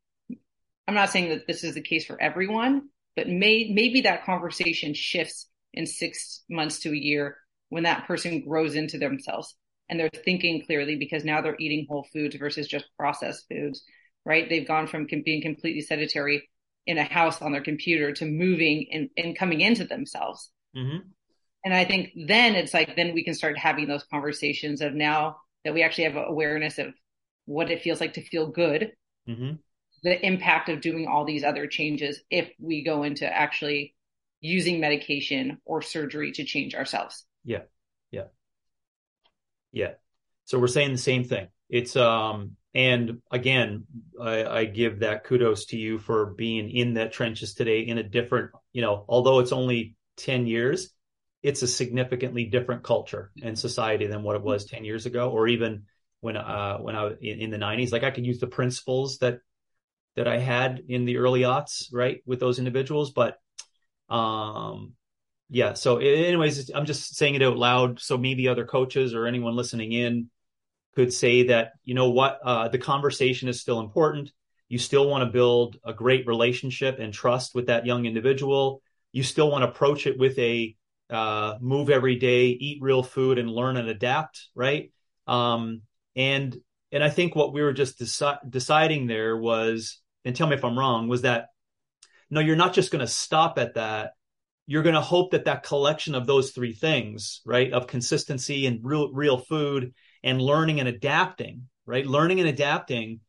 [0.88, 4.94] I'm not saying that this is the case for everyone, but may, maybe that conversation
[4.94, 7.38] shifts in six months to a year
[7.74, 9.56] when that person grows into themselves
[9.90, 13.84] and they're thinking clearly because now they're eating whole foods versus just processed foods,
[14.24, 14.48] right?
[14.48, 16.48] They've gone from being completely sedentary
[16.86, 20.52] in a house on their computer to moving and, and coming into themselves.
[20.78, 20.98] Mm-hmm.
[21.66, 25.38] And I think then it's like, then we can start having those conversations of now
[25.66, 26.94] that we actually have awareness of
[27.46, 28.92] what it feels like to feel good,
[29.28, 29.54] mm-hmm.
[30.04, 33.96] the impact of doing all these other changes if we go into actually
[34.42, 37.26] using medication or surgery to change ourselves.
[37.44, 37.64] Yeah.
[38.12, 38.26] Yeah.
[39.72, 39.94] Yeah.
[40.46, 41.48] So we're saying the same thing.
[41.70, 43.86] It's um and again,
[44.20, 48.04] I, I, give that kudos to you for being in that trenches today in a
[48.04, 50.90] different, you know, although it's only 10 years,
[51.44, 55.48] it's a significantly different culture and society than what it was 10 years ago, or
[55.48, 55.84] even
[56.22, 57.92] when uh when I was in, in the 90s.
[57.92, 59.40] Like I could use the principles that
[60.16, 63.38] that I had in the early aughts, right, with those individuals, but
[64.10, 64.94] um
[65.50, 65.74] yeah.
[65.74, 68.00] So, anyways, I'm just saying it out loud.
[68.00, 70.30] So maybe other coaches or anyone listening in
[70.96, 74.32] could say that, you know what, uh, the conversation is still important.
[74.70, 78.82] You still want to build a great relationship and trust with that young individual.
[79.12, 80.76] you still want to approach it with a
[81.10, 84.92] uh, move every day, eat real food, and learn and adapt, right?
[85.28, 85.82] Um,
[86.16, 86.58] and
[86.92, 90.64] and I think what we were just deci- deciding there was, and tell me if
[90.64, 91.50] I'm wrong, was that
[92.30, 94.14] no, you're not just going to stop at that.
[94.65, 98.80] You're going to hope that that collection of those three things, right, of consistency and
[98.84, 103.19] real real food and learning and adapting, right, learning and adapting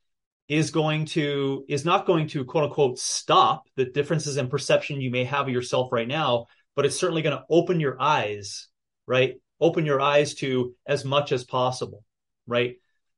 [0.49, 5.11] is going to is not going to quote unquote stop the differences in perception you
[5.11, 8.69] may have of yourself right now but it's certainly going to open your eyes
[9.07, 9.35] right?
[9.61, 12.05] Open your eyes to as much as possible
[12.47, 12.77] right?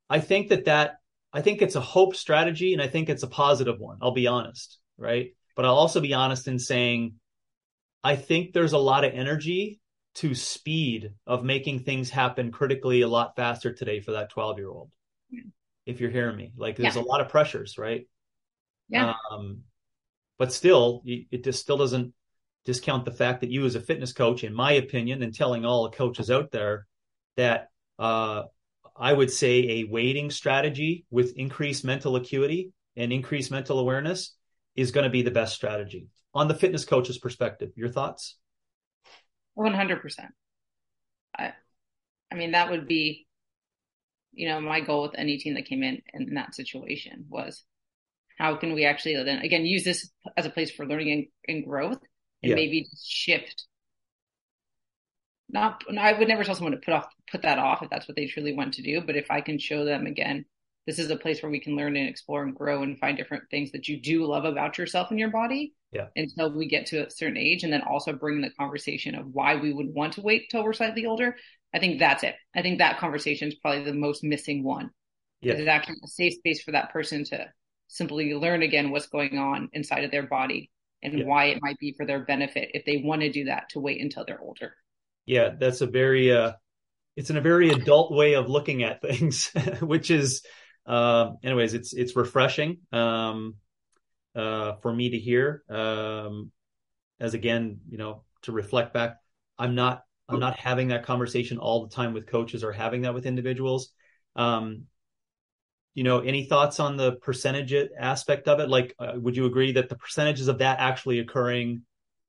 [0.09, 0.99] I think that that
[1.33, 4.29] i think it's a hope strategy and i think it's a positive one i'll be
[4.29, 5.31] honest right?
[5.57, 7.15] But i'll also be honest in saying
[8.07, 9.81] i think there's a lot of energy
[10.17, 14.71] to speed of making things happen critically a lot faster today for that 12 year
[14.71, 14.91] old
[15.87, 16.53] if you're hearing me.
[16.57, 17.03] Like there's yeah.
[17.03, 18.07] a lot of pressures, right?
[18.89, 19.15] Yeah.
[19.31, 19.63] Um,
[20.39, 22.13] but still, it just still doesn't
[22.65, 25.85] discount the fact that you, as a fitness coach, in my opinion, and telling all
[25.85, 26.87] the coaches out there
[27.37, 28.43] that uh,
[28.95, 34.35] I would say a waiting strategy with increased mental acuity and increased mental awareness
[34.75, 37.73] is going to be the best strategy on the fitness coach's perspective.
[37.77, 38.37] Your thoughts?
[39.59, 40.01] 100%.
[41.39, 41.53] I,
[42.31, 43.27] I mean, that would be
[44.37, 47.65] you know, my goal with any team that came in in that situation was
[48.39, 51.65] how can we actually then again use this as a place for learning and, and
[51.65, 51.99] growth
[52.43, 52.55] and yeah.
[52.55, 53.65] maybe shift
[55.49, 58.17] not I would never tell someone to put off put that off if that's what
[58.17, 59.01] they truly want to do.
[59.01, 60.45] But if I can show them again,
[60.87, 63.45] this is a place where we can learn and explore and grow and find different
[63.51, 65.75] things that you do love about yourself and your body.
[65.93, 66.07] Yeah.
[66.15, 69.57] Until we get to a certain age and then also bring the conversation of why
[69.57, 71.37] we would want to wait till we're slightly older.
[71.75, 72.35] I think that's it.
[72.55, 74.91] I think that conversation is probably the most missing one.
[75.41, 75.55] Yeah.
[75.55, 77.49] It's actually a safe space for that person to
[77.89, 80.71] simply learn again what's going on inside of their body
[81.03, 81.25] and yeah.
[81.25, 84.01] why it might be for their benefit if they want to do that to wait
[84.01, 84.75] until they're older.
[85.25, 86.53] Yeah, that's a very uh
[87.17, 90.43] it's in a very adult way of looking at things, which is
[90.87, 93.57] uh anyways, it's it's refreshing um
[94.35, 95.63] uh for me to hear.
[95.69, 96.51] Um
[97.19, 99.17] as again, you know, to reflect back,
[99.59, 103.15] I'm not I'm not having that conversation all the time with coaches or having that
[103.15, 103.91] with individuals.
[104.35, 104.85] Um,
[105.95, 108.69] you know, any thoughts on the percentage aspect of it?
[108.69, 111.83] Like, uh, would you agree that the percentages of that actually occurring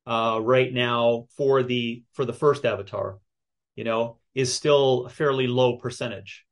[0.06, 3.20] uh, right now for the for the first avatar,
[3.76, 6.46] you know, is still a fairly low percentage?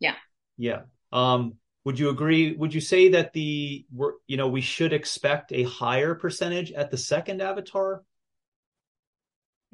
[0.00, 0.14] Yeah.
[0.56, 0.82] Yeah.
[1.12, 2.54] Um, would you agree?
[2.54, 3.86] Would you say that the
[4.26, 8.02] you know we should expect a higher percentage at the second avatar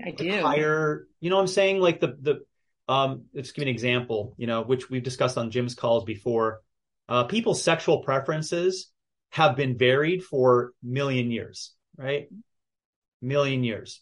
[0.02, 0.42] I do.
[0.42, 1.80] Higher, you know what I'm saying?
[1.80, 5.76] Like the, the, um, let's give an example, you know, which we've discussed on gyms
[5.76, 6.60] calls before.
[7.08, 8.90] Uh, people's sexual preferences
[9.30, 12.28] have been varied for million years, right?
[13.20, 14.00] Million years.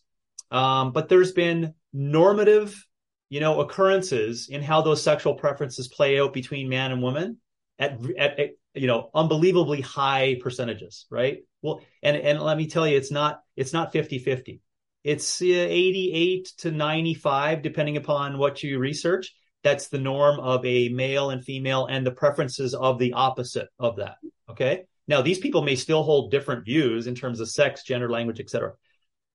[0.50, 2.86] Um, but there's been normative,
[3.32, 7.38] you know, occurrences in how those sexual preferences play out between man and woman
[7.78, 11.38] at, at, at you know, unbelievably high percentages, right?
[11.62, 14.60] Well, and, and let me tell you, it's not, it's not 50 50
[15.02, 19.34] it's uh, 88 to 95, depending upon what you research.
[19.64, 23.96] That's the norm of a male and female and the preferences of the opposite of
[23.96, 24.16] that.
[24.50, 24.84] Okay.
[25.08, 28.72] Now, these people may still hold different views in terms of sex, gender, language, etc.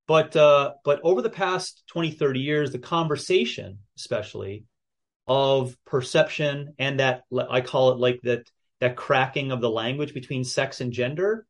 [0.07, 4.65] But, uh, but over the past 20, 30 years, the conversation, especially
[5.27, 10.45] of perception and that I call it like that, that cracking of the language between
[10.45, 11.45] sex and gender.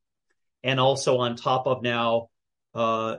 [0.64, 2.30] And also on top of now,
[2.74, 3.18] uh,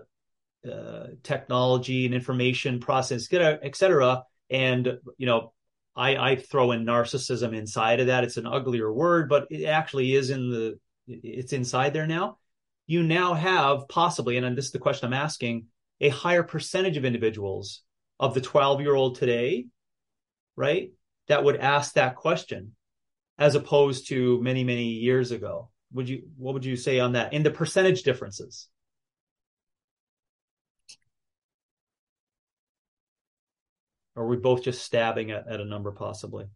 [0.69, 4.25] uh, technology and information process, et cetera.
[4.51, 5.53] And, you know,
[5.95, 8.25] I, I throw in narcissism inside of that.
[8.25, 12.39] It's an uglier word, but it actually is in the, it's inside there now.
[12.89, 15.67] You now have possibly, and this is the question I'm asking,
[16.01, 17.83] a higher percentage of individuals
[18.19, 19.67] of the 12 year old today,
[20.57, 20.91] right,
[21.29, 22.75] that would ask that question
[23.39, 25.71] as opposed to many, many years ago.
[25.93, 28.69] Would you, what would you say on that in the percentage differences?
[34.19, 36.47] or are we both just stabbing at, at a number possibly?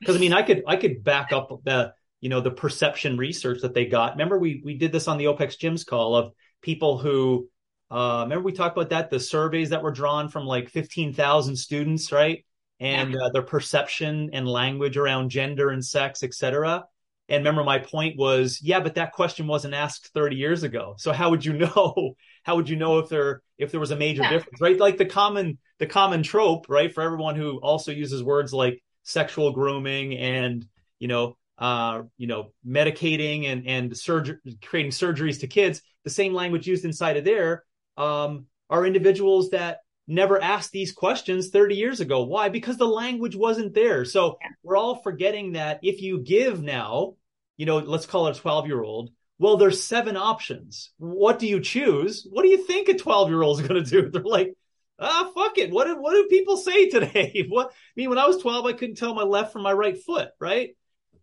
[0.00, 1.94] Because I mean, I could I could back up the
[2.24, 4.12] you know the perception research that they got.
[4.12, 6.32] Remember we we did this on the OPEX Gyms call of
[6.62, 7.50] people who
[7.90, 11.54] uh, remember we talked about that the surveys that were drawn from like fifteen thousand
[11.56, 12.46] students, right?
[12.80, 13.26] And yeah.
[13.26, 16.84] uh, their perception and language around gender and sex, etc.
[17.28, 20.94] And remember, my point was, yeah, but that question wasn't asked 30 years ago.
[20.98, 22.14] So how would you know?
[22.42, 24.30] How would you know if there if there was a major yeah.
[24.30, 24.78] difference, right?
[24.78, 29.52] Like the common the common trope, right, for everyone who also uses words like sexual
[29.52, 30.66] grooming and
[30.98, 36.34] you know uh, you know medicating and and surgery creating surgeries to kids, the same
[36.34, 37.64] language used inside of there
[37.96, 42.24] um, are individuals that never asked these questions 30 years ago.
[42.24, 42.48] Why?
[42.48, 44.04] Because the language wasn't there.
[44.04, 47.14] So we're all forgetting that if you give now,
[47.56, 49.10] you know, let's call it a 12 year old.
[49.38, 50.92] Well, there's seven options.
[50.98, 52.26] What do you choose?
[52.30, 54.10] What do you think a 12 year old is going to do?
[54.12, 54.54] They're like,
[54.98, 55.70] ah, fuck it.
[55.70, 57.46] What do, what do people say today?
[57.48, 59.96] what, I mean, when I was 12, I couldn't tell my left from my right
[60.00, 60.76] foot, right?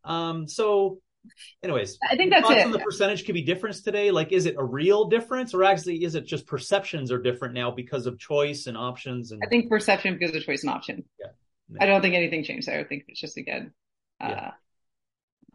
[0.03, 0.99] Um, so
[1.63, 2.65] anyways, I think that's thoughts it.
[2.65, 4.11] on the percentage could be difference today.
[4.11, 7.71] Like, is it a real difference or actually is it just perceptions are different now
[7.71, 9.31] because of choice and options?
[9.31, 11.03] And I think perception because of choice and option.
[11.19, 11.27] Yeah.
[11.79, 12.79] I don't think anything changed there.
[12.79, 13.73] I think it's just again,
[14.19, 14.51] uh, Yeah.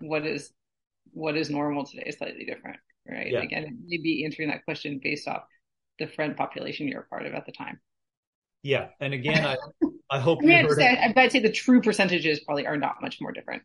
[0.00, 0.52] what is
[1.12, 2.78] what is normal today is slightly different,
[3.09, 3.30] right?
[3.30, 3.42] Yeah.
[3.42, 5.44] Again, maybe answering that question based off
[5.98, 7.80] the friend population you're a part of at the time.
[8.62, 8.88] yeah.
[9.00, 9.56] And again, I,
[10.11, 11.12] I hope I mean, you I'd heard say.
[11.16, 13.62] I'd say the true percentages probably are not much more different.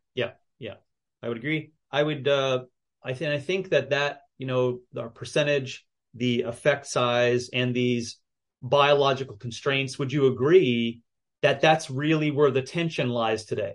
[1.24, 1.72] I would agree.
[1.92, 2.64] I would, uh,
[3.04, 8.18] I think, I think that that, you know, our percentage, the effect size and these
[8.62, 11.02] biological constraints, would you agree
[11.42, 13.74] that that's really where the tension lies today?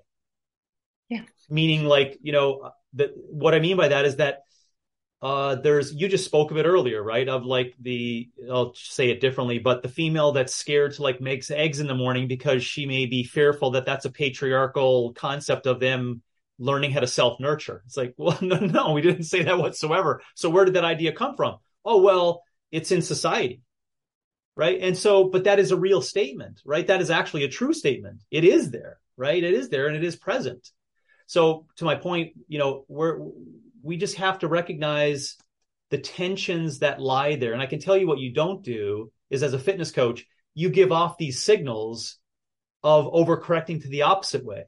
[1.09, 1.23] Yeah.
[1.49, 4.41] Meaning like, you know, that what I mean by that is that
[5.23, 7.29] uh there's you just spoke of it earlier, right?
[7.29, 11.51] Of like the I'll say it differently, but the female that's scared to like makes
[11.51, 15.81] eggs in the morning because she may be fearful that that's a patriarchal concept of
[15.81, 16.23] them
[16.59, 17.83] learning how to self nurture.
[17.87, 20.23] It's like, well, no, no, we didn't say that whatsoever.
[20.35, 21.57] So where did that idea come from?
[21.85, 23.63] Oh, well, it's in society.
[24.57, 24.81] Right.
[24.81, 26.87] And so, but that is a real statement, right?
[26.87, 28.23] That is actually a true statement.
[28.31, 29.43] It is there, right?
[29.43, 30.71] It is there and it is present.
[31.27, 33.19] So to my point, you know, we're,
[33.83, 35.37] we just have to recognize
[35.91, 37.53] the tensions that lie there.
[37.53, 40.71] And I can tell you what you don't do is as a fitness coach, you
[40.71, 42.17] give off these signals
[42.83, 44.65] of overcorrecting to the opposite way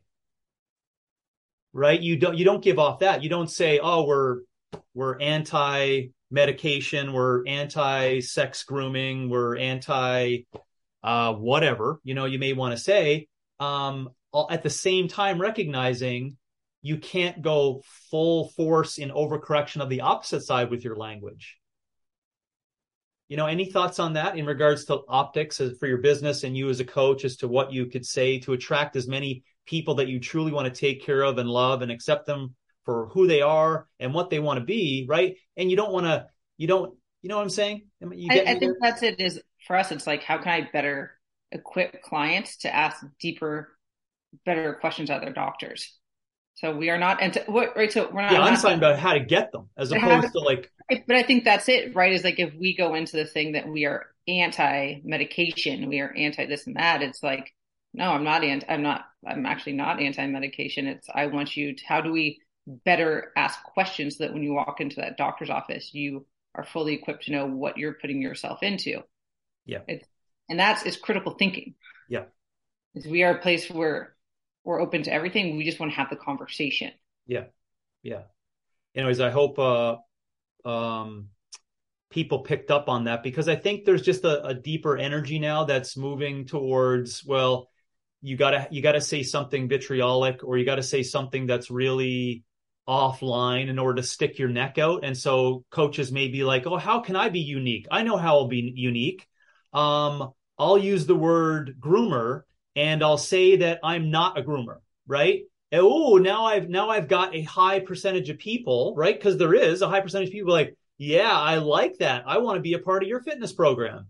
[1.72, 2.00] right?
[2.00, 3.22] You don't you don't give off that.
[3.22, 4.40] You don't say, "Oh, we're
[4.94, 10.38] we're anti medication, we're anti sex grooming, we're anti
[11.02, 13.28] uh whatever." You know, you may want to say
[13.60, 14.10] um
[14.50, 16.36] at the same time recognizing
[16.82, 21.58] you can't go full force in overcorrection of the opposite side with your language.
[23.28, 26.70] You know, any thoughts on that in regards to optics for your business and you
[26.70, 30.08] as a coach as to what you could say to attract as many people that
[30.08, 32.54] you truly want to take care of and love and accept them
[32.84, 35.36] for who they are and what they want to be, right?
[35.58, 36.26] And you don't want to,
[36.56, 37.82] you don't, you know what I'm saying?
[38.00, 39.20] You I, I think that's it.
[39.20, 41.12] Is for us, it's like how can I better
[41.52, 43.76] equip clients to ask deeper,
[44.46, 45.94] better questions at their doctors.
[46.54, 47.92] So we are not, and to, what, right?
[47.92, 48.32] So we're not.
[48.32, 50.72] Yeah, I'm not, talking about how to get them as opposed to like.
[50.88, 52.12] But I think that's it, right?
[52.12, 56.46] Is like if we go into the thing that we are anti-medication, we are anti
[56.46, 57.02] this and that.
[57.02, 57.52] It's like,
[57.98, 58.64] no, I'm not anti.
[58.72, 59.04] I'm not.
[59.26, 60.86] I'm actually not anti-medication.
[60.86, 61.74] It's I want you.
[61.74, 65.50] To, how do we better ask questions so that when you walk into that doctor's
[65.50, 69.02] office, you are fully equipped to know what you're putting yourself into.
[69.66, 69.80] Yeah.
[69.88, 70.06] It's,
[70.48, 71.74] and that's is critical thinking.
[72.08, 72.26] Yeah.
[72.94, 74.14] Is we are a place where
[74.62, 75.56] we're open to everything.
[75.56, 76.92] We just want to have the conversation.
[77.26, 77.46] Yeah.
[78.04, 78.22] Yeah.
[78.94, 79.96] Anyways, I hope uh
[80.64, 81.30] um
[82.10, 85.64] people picked up on that because I think there's just a, a deeper energy now
[85.64, 87.68] that's moving towards, well,
[88.20, 92.44] you gotta you gotta say something vitriolic or you gotta say something that's really
[92.88, 95.04] offline in order to stick your neck out.
[95.04, 97.86] And so coaches may be like, oh, how can I be unique?
[97.90, 99.26] I know how I'll be unique.
[99.72, 102.42] Um, I'll use the word groomer
[102.74, 105.42] and I'll say that I'm not a groomer, right?
[105.70, 109.14] Oh, now I've now I've got a high percentage of people, right?
[109.14, 112.24] Because there is a high percentage of people like, yeah, I like that.
[112.26, 114.08] I want to be a part of your fitness program.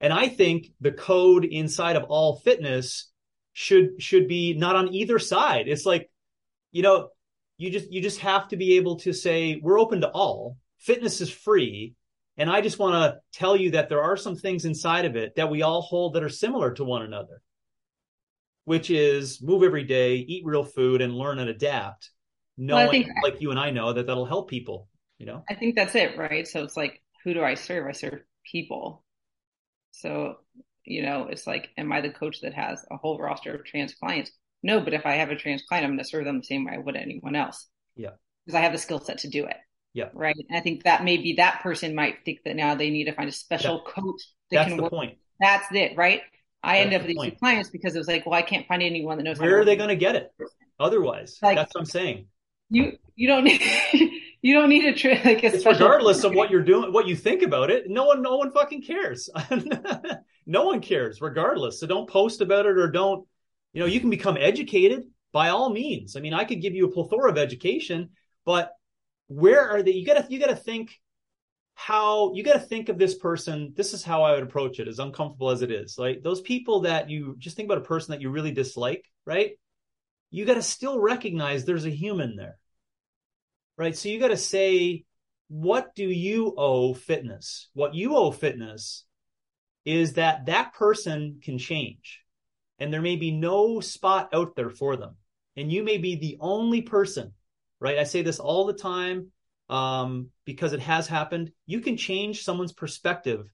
[0.00, 3.07] And I think the code inside of all fitness
[3.58, 5.66] should should be not on either side.
[5.66, 6.08] It's like,
[6.70, 7.08] you know,
[7.56, 10.56] you just you just have to be able to say we're open to all.
[10.78, 11.94] Fitness is free.
[12.36, 15.34] And I just want to tell you that there are some things inside of it
[15.34, 17.42] that we all hold that are similar to one another,
[18.64, 22.12] which is move every day, eat real food, and learn and adapt.
[22.56, 24.86] Knowing, Well, think- like you and I know, that that'll help people.
[25.18, 26.46] You know, I think that's it, right?
[26.46, 27.88] So it's like, who do I serve?
[27.88, 28.20] I serve
[28.52, 29.04] people.
[29.90, 30.36] So,
[30.88, 33.94] you know, it's like, am I the coach that has a whole roster of trans
[33.94, 34.30] clients?
[34.62, 36.64] No, but if I have a trans client, I'm going to serve them the same
[36.64, 37.66] way I would anyone else.
[37.96, 38.10] Yeah.
[38.44, 39.56] Because I have the skill set to do it.
[39.94, 40.08] Yeah.
[40.12, 40.34] Right.
[40.48, 43.28] And I think that maybe that person might think that now they need to find
[43.28, 44.20] a special coach
[44.50, 44.92] that that's can the work.
[44.92, 45.18] point.
[45.40, 46.22] That's it, right?
[46.62, 48.66] I end up the with these two clients because it was like, well, I can't
[48.66, 49.38] find anyone that knows.
[49.38, 50.30] how Where are they going to get it?
[50.80, 52.26] Otherwise, Like- that's what I'm saying.
[52.70, 53.60] You you don't need
[54.42, 57.06] you don't need a tri- like a It's special regardless of what you're doing, what
[57.06, 57.88] you think about it.
[57.88, 59.28] No one, no one fucking cares.
[60.46, 61.80] no one cares, regardless.
[61.80, 63.26] So don't post about it or don't.
[63.72, 66.16] You know, you can become educated by all means.
[66.16, 68.10] I mean, I could give you a plethora of education,
[68.44, 68.72] but
[69.28, 69.92] where are they?
[69.92, 70.98] You gotta, you gotta think.
[71.74, 73.72] how you got to think of this person.
[73.76, 75.96] This is how I would approach it, as uncomfortable as it is.
[75.98, 79.52] Like those people that you just think about a person that you really dislike, right?
[80.30, 82.58] You got to still recognize there's a human there,
[83.78, 83.96] right?
[83.96, 85.04] So you got to say,
[85.48, 87.70] what do you owe fitness?
[87.72, 89.04] What you owe fitness
[89.86, 92.20] is that that person can change
[92.78, 95.16] and there may be no spot out there for them.
[95.56, 97.32] And you may be the only person,
[97.80, 97.98] right?
[97.98, 99.28] I say this all the time
[99.70, 101.52] um, because it has happened.
[101.66, 103.50] You can change someone's perspective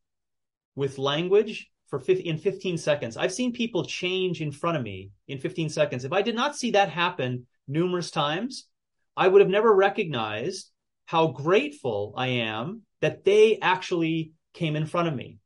[0.74, 3.16] with language for 50, in 15 seconds.
[3.16, 6.04] I've seen people change in front of me in 15 seconds.
[6.04, 8.66] If I did not see that happen numerous times,
[9.16, 10.70] I would have never recognized
[11.06, 15.38] how grateful I am that they actually came in front of me.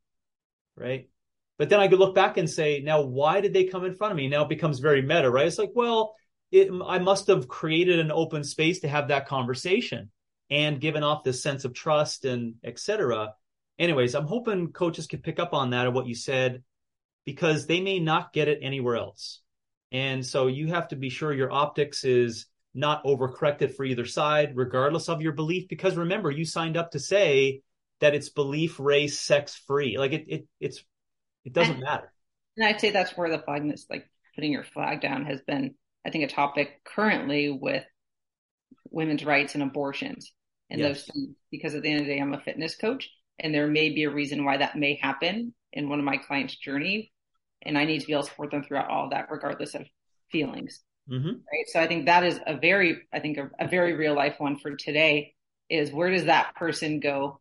[0.75, 1.09] Right.
[1.57, 4.11] But then I could look back and say, now, why did they come in front
[4.11, 4.29] of me?
[4.29, 5.45] Now it becomes very meta, right?
[5.45, 6.15] It's like, well,
[6.51, 10.09] it, I must have created an open space to have that conversation
[10.49, 13.33] and given off this sense of trust and etc.
[13.77, 16.63] Anyways, I'm hoping coaches can pick up on that of what you said
[17.25, 19.41] because they may not get it anywhere else.
[19.91, 24.55] And so you have to be sure your optics is not overcorrected for either side,
[24.55, 25.67] regardless of your belief.
[25.67, 27.61] Because remember, you signed up to say
[27.99, 29.97] that it's belief, race, sex free.
[29.97, 30.83] Like it, it it's
[31.45, 32.11] it doesn't and, matter.
[32.57, 36.09] And I'd say that's where the flagness, like putting your flag down, has been, I
[36.09, 37.83] think, a topic currently with
[38.91, 40.31] women's rights and abortions
[40.69, 40.87] and yes.
[40.87, 41.35] those things.
[41.51, 43.09] Because at the end of the day, I'm a fitness coach,
[43.39, 46.55] and there may be a reason why that may happen in one of my clients'
[46.55, 47.11] journey,
[47.61, 49.85] and I need to be able to support them throughout all of that, regardless of
[50.31, 50.81] feelings.
[51.09, 51.27] Mm-hmm.
[51.27, 51.67] Right.
[51.67, 54.57] So I think that is a very, I think, a, a very real life one
[54.57, 55.33] for today.
[55.69, 57.39] Is where does that person go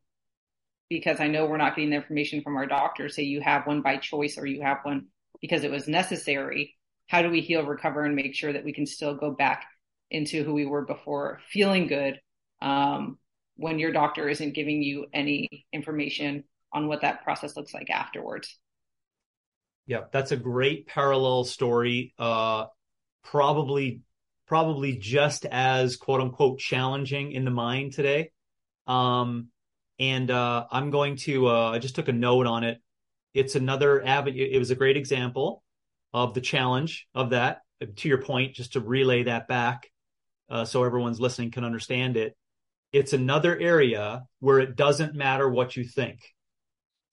[0.89, 3.09] because I know we're not getting the information from our doctor.
[3.09, 5.07] Say you have one by choice or you have one
[5.41, 6.77] because it was necessary.
[7.07, 9.65] How do we heal, recover, and make sure that we can still go back
[10.11, 12.21] into who we were before, feeling good
[12.61, 13.19] um,
[13.57, 18.59] when your doctor isn't giving you any information on what that process looks like afterwards?
[19.87, 22.15] Yeah, that's a great parallel story.
[22.19, 22.67] Uh,
[23.25, 24.03] probably,
[24.47, 28.31] probably just as quote unquote challenging in the mind today.
[28.87, 29.49] Um,
[29.99, 31.49] and uh, I'm going to.
[31.49, 32.81] Uh, I just took a note on it.
[33.35, 34.49] It's another avenue.
[34.51, 35.63] It was a great example
[36.13, 37.63] of the challenge of that.
[37.97, 39.89] To your point, just to relay that back,
[40.51, 42.37] uh, so everyone's listening can understand it.
[42.93, 46.21] It's another area where it doesn't matter what you think.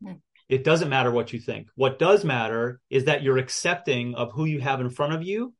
[0.03, 0.13] Hmm.
[0.49, 1.67] It doesn't matter what you think.
[1.75, 5.53] What does matter is that you're accepting of who you have in front of you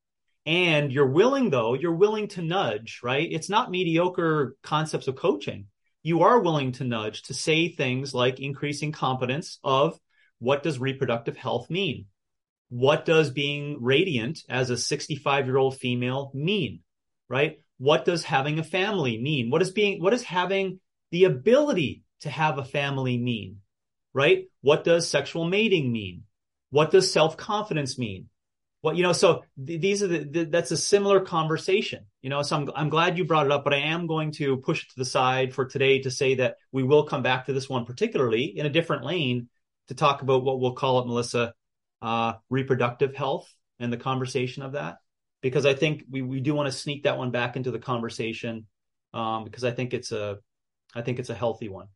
[0.45, 5.67] and you're willing though you're willing to nudge right it's not mediocre concepts of coaching
[6.05, 9.99] you are willing to nudge to say things like increasing competence of
[10.37, 12.05] what does reproductive health mean?
[12.69, 16.81] What does being radiant as a 65 year old female mean?
[17.27, 17.57] Right?
[17.79, 19.49] What does having a family mean?
[19.49, 20.79] What is being, what is having
[21.09, 23.61] the ability to have a family mean?
[24.13, 24.45] Right?
[24.61, 26.25] What does sexual mating mean?
[26.69, 28.29] What does self confidence mean?
[28.85, 32.43] Well, you know, so th- these are the, th- that's a similar conversation, you know,
[32.43, 34.89] so I'm, I'm glad you brought it up, but I am going to push it
[34.89, 37.85] to the side for today to say that we will come back to this one,
[37.85, 39.49] particularly in a different lane
[39.87, 41.55] to talk about what we'll call it, Melissa,
[42.03, 44.97] uh, reproductive health and the conversation of that,
[45.41, 48.67] because I think we, we do want to sneak that one back into the conversation.
[49.15, 50.37] Um, because I think it's a,
[50.93, 51.87] I think it's a healthy one.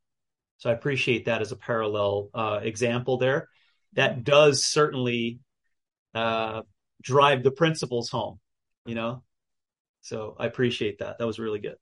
[0.57, 3.47] So I appreciate that as a parallel, uh, example there.
[3.93, 5.39] That does certainly,
[6.15, 6.63] uh,
[7.01, 8.39] drive the principles home,
[8.85, 9.23] you know?
[10.01, 11.17] So I appreciate that.
[11.19, 11.75] That was really good.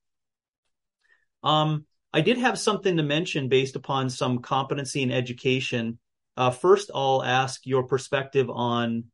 [1.43, 5.99] Um, I did have something to mention based upon some competency and education.
[6.35, 9.05] Uh, first, I'll ask your perspective on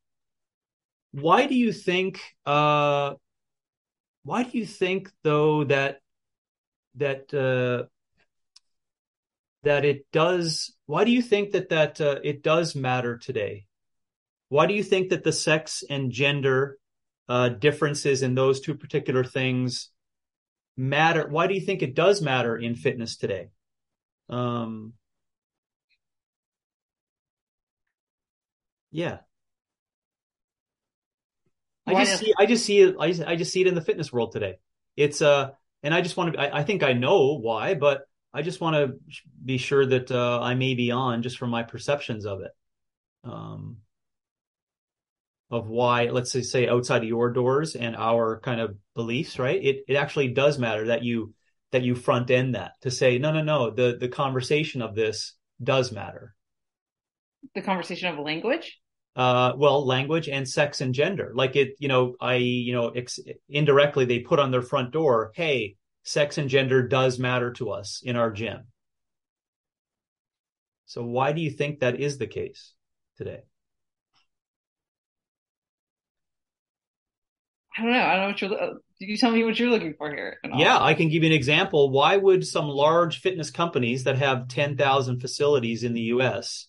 [1.12, 3.14] why do you think, uh,
[4.24, 6.00] why do you think though that,
[6.96, 7.88] that, uh,
[9.64, 13.66] that it does, why do you think that, that, uh, it does matter today?
[14.54, 16.78] Why do you think that the sex and gender
[17.28, 19.90] uh, differences in those two particular things
[20.78, 21.28] matter?
[21.28, 23.50] Why do you think it does matter in fitness today?
[24.30, 24.94] Um,
[28.92, 29.22] yeah.
[31.88, 33.82] I just see, I just see it, I just, I just see it in the
[33.82, 34.60] fitness world today.
[34.96, 35.50] It's, uh,
[35.82, 38.76] and I just want to, I, I think I know why, but I just want
[38.76, 39.00] to
[39.44, 42.52] be sure that, uh, I may be on just from my perceptions of it.
[43.24, 43.78] Um,
[45.54, 49.64] of why, let's say, say outside of your doors and our kind of beliefs, right?
[49.64, 51.34] It it actually does matter that you
[51.72, 55.36] that you front end that to say, no, no, no, the the conversation of this
[55.62, 56.36] does matter.
[57.54, 58.80] The conversation of language?
[59.16, 61.34] Uh, well, language and sex and gender.
[61.36, 65.32] Like it, you know, I, you know, ex- indirectly they put on their front door,
[65.36, 68.66] hey, sex and gender does matter to us in our gym.
[70.86, 72.74] So why do you think that is the case
[73.18, 73.44] today?
[77.78, 78.00] I don't know.
[78.00, 78.80] I don't know what you're.
[79.00, 80.38] You tell me what you're looking for here.
[80.56, 81.90] Yeah, I can give you an example.
[81.90, 86.68] Why would some large fitness companies that have ten thousand facilities in the U.S.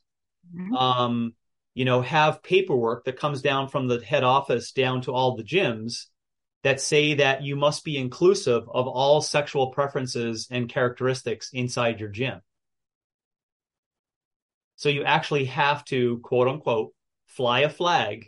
[0.55, 0.74] Mm-hmm.
[0.74, 1.34] Um,
[1.74, 5.44] you know, have paperwork that comes down from the head office down to all the
[5.44, 6.07] gyms
[6.62, 12.09] that say that you must be inclusive of all sexual preferences and characteristics inside your
[12.09, 12.40] gym.
[14.76, 16.92] So you actually have to quote unquote
[17.26, 18.26] fly a flag.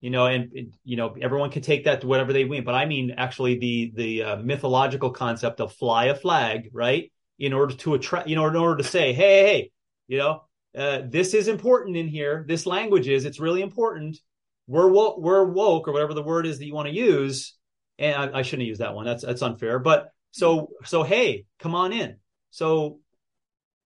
[0.00, 2.86] You know, and you know everyone can take that to whatever they mean, but I
[2.86, 7.12] mean actually the the uh, mythological concept of fly a flag, right?
[7.38, 9.70] In order to attract, you know, in order to say, hey, hey,
[10.08, 10.42] you know,
[10.76, 12.44] uh, this is important in here.
[12.48, 14.18] This language is, it's really important.
[14.66, 17.54] We're woke, we're woke, or whatever the word is that you want to use.
[17.98, 19.04] And I, I shouldn't use that one.
[19.04, 19.78] That's that's unfair.
[19.78, 22.16] But so so hey, come on in.
[22.50, 23.00] So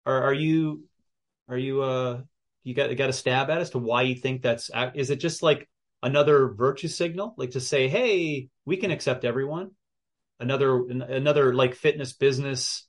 [0.07, 0.85] are, are you
[1.49, 2.21] are you uh
[2.63, 5.43] you got got a stab at as to why you think that's is it just
[5.43, 5.69] like
[6.05, 9.71] another virtue signal like to say hey we can accept everyone
[10.39, 12.87] another another like fitness business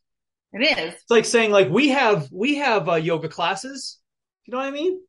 [0.53, 3.99] it is it's like saying like we have we have uh, yoga classes
[4.45, 4.99] you know what i mean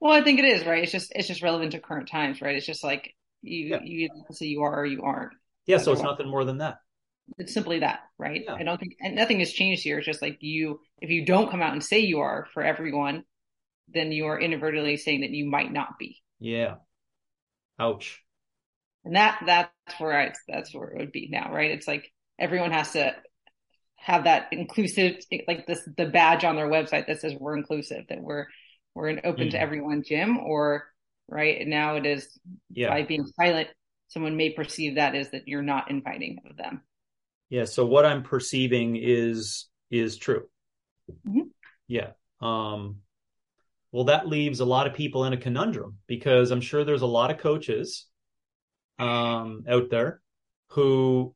[0.00, 2.56] well i think it is right it's just it's just relevant to current times right
[2.56, 3.80] it's just like you yeah.
[3.82, 5.32] you say you are or you aren't
[5.66, 6.78] yeah so it's nothing more than that
[7.38, 8.42] it's simply that, right?
[8.44, 8.54] Yeah.
[8.54, 9.98] I don't think and nothing has changed here.
[9.98, 13.24] It's just like you, if you don't come out and say you are for everyone,
[13.88, 16.22] then you are inadvertently saying that you might not be.
[16.40, 16.76] Yeah.
[17.78, 18.22] Ouch.
[19.04, 21.70] And that that's where I that's where it would be now, right?
[21.70, 23.14] It's like everyone has to
[23.96, 25.16] have that inclusive,
[25.46, 28.46] like this the badge on their website that says we're inclusive, that we're
[28.94, 29.50] we're an open mm.
[29.52, 30.84] to everyone gym, or
[31.28, 32.28] right now it is
[32.70, 32.88] yeah.
[32.88, 33.68] by being silent,
[34.08, 36.82] someone may perceive that as that you're not inviting of them.
[37.48, 37.64] Yeah.
[37.64, 40.44] So what I'm perceiving is is true.
[41.26, 41.48] Mm-hmm.
[41.88, 42.10] Yeah.
[42.40, 42.96] Um,
[43.92, 47.06] well, that leaves a lot of people in a conundrum because I'm sure there's a
[47.06, 48.06] lot of coaches
[48.98, 50.20] um, out there
[50.68, 51.34] who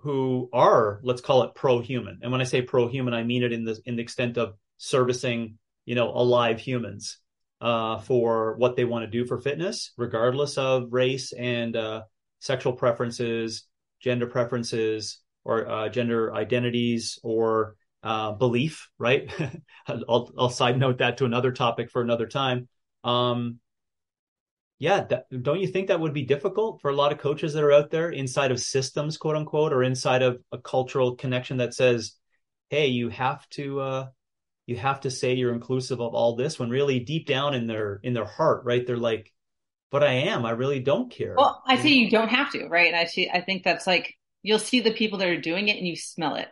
[0.00, 2.20] who are let's call it pro-human.
[2.22, 5.58] And when I say pro-human, I mean it in the in the extent of servicing
[5.84, 7.18] you know alive humans
[7.60, 12.02] uh, for what they want to do for fitness, regardless of race and uh,
[12.38, 13.66] sexual preferences,
[14.00, 17.76] gender preferences, or uh, gender identities or
[18.06, 19.28] uh, belief, right?
[19.88, 22.68] I'll, I'll, side note that to another topic for another time.
[23.02, 23.58] Um,
[24.78, 27.64] yeah, that, don't you think that would be difficult for a lot of coaches that
[27.64, 31.74] are out there inside of systems, quote unquote, or inside of a cultural connection that
[31.74, 32.12] says,
[32.70, 34.06] "Hey, you have to, uh,
[34.66, 37.98] you have to say you're inclusive of all this," when really deep down in their
[38.04, 39.32] in their heart, right, they're like,
[39.90, 40.46] "But I am.
[40.46, 42.86] I really don't care." Well, I say you don't have to, right?
[42.86, 43.28] And I see.
[43.28, 46.36] I think that's like you'll see the people that are doing it and you smell
[46.36, 46.48] it,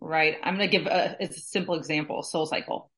[0.00, 0.36] right?
[0.42, 2.90] I'm going to give a, it's a simple example, Soul Cycle,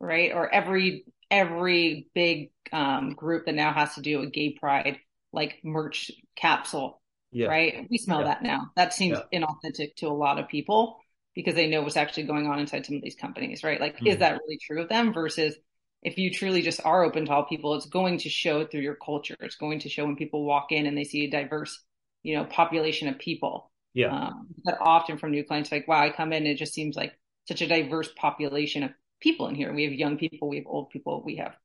[0.00, 0.32] right?
[0.32, 4.98] Or every, every big, um, group that now has to do a gay pride,
[5.32, 7.00] like merch capsule,
[7.32, 7.48] yeah.
[7.48, 7.86] right?
[7.90, 8.26] We smell yeah.
[8.26, 8.70] that now.
[8.76, 9.40] That seems yeah.
[9.40, 10.98] inauthentic to a lot of people
[11.34, 13.80] because they know what's actually going on inside some of these companies, right?
[13.80, 14.08] Like, mm.
[14.08, 15.54] is that really true of them versus
[16.02, 18.96] if you truly just are open to all people, it's going to show through your
[18.96, 19.36] culture.
[19.40, 21.82] It's going to show when people walk in and they see a diverse
[22.26, 23.70] you know, population of people.
[23.96, 24.14] Yeah.
[24.14, 27.18] Um, but often from new clients, like, wow, I come in, it just seems like
[27.48, 28.90] such a diverse population of
[29.22, 29.72] people in here.
[29.72, 31.56] We have young people, we have old people, we have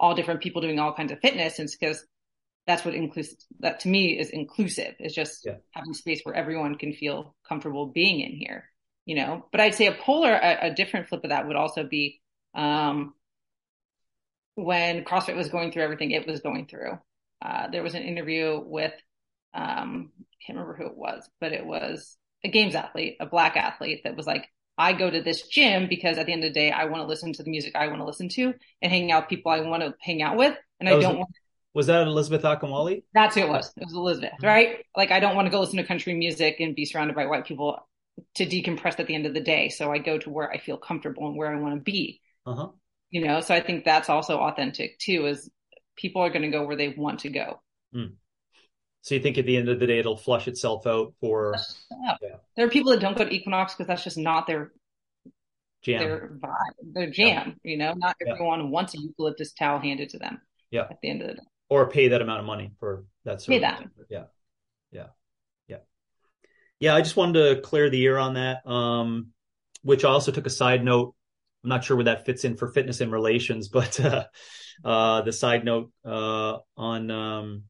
[0.00, 1.60] all different people doing all kinds of fitness.
[1.60, 2.04] And it's because
[2.66, 5.58] that's what inclusive, that to me is inclusive, is just yeah.
[5.70, 8.64] having space where everyone can feel comfortable being in here,
[9.06, 9.46] you know.
[9.52, 12.20] But I'd say a polar, a, a different flip of that would also be,
[12.56, 13.14] um,
[14.56, 16.98] when CrossFit was going through everything it was going through.
[17.40, 18.92] Uh, there was an interview with
[19.54, 20.10] um,
[20.46, 24.16] can't remember who it was, but it was a games athlete, a black athlete that
[24.16, 26.84] was like, I go to this gym because at the end of the day, I
[26.84, 29.30] want to listen to the music I want to listen to and hang out with
[29.30, 30.56] people I want to hang out with.
[30.78, 31.30] And I don't want.
[31.74, 33.02] Was that Elizabeth Akinwale?
[33.12, 33.72] That's who it was.
[33.76, 34.46] It was Elizabeth, mm-hmm.
[34.46, 34.84] right?
[34.96, 37.44] Like, I don't want to go listen to country music and be surrounded by white
[37.44, 37.88] people
[38.36, 39.68] to decompress at the end of the day.
[39.68, 42.20] So I go to where I feel comfortable and where I want to be.
[42.46, 42.68] Uh-huh.
[43.10, 45.50] You know, so I think that's also authentic too, is
[45.96, 47.60] people are going to go where they want to go.
[47.94, 48.12] Mm.
[49.08, 51.54] So you think at the end of the day it'll flush itself out for?
[52.20, 52.36] Yeah.
[52.56, 54.70] There are people that don't go to Equinox because that's just not their
[55.82, 57.56] jam, their vibe, their jam.
[57.64, 57.70] Yeah.
[57.70, 58.66] You know, not everyone yeah.
[58.66, 60.42] wants a eucalyptus towel handed to them.
[60.70, 60.88] Yeah.
[60.90, 63.42] At the end of the day, or pay that amount of money for that.
[63.46, 63.82] Pay that.
[64.10, 64.24] Yeah.
[64.92, 65.06] Yeah.
[65.68, 65.78] Yeah.
[66.78, 66.94] Yeah.
[66.94, 68.66] I just wanted to clear the air on that.
[68.66, 69.28] Um,
[69.82, 71.14] which I also took a side note.
[71.64, 74.26] I'm not sure where that fits in for fitness and relations, but uh,
[74.84, 77.62] uh, the side note uh, on um,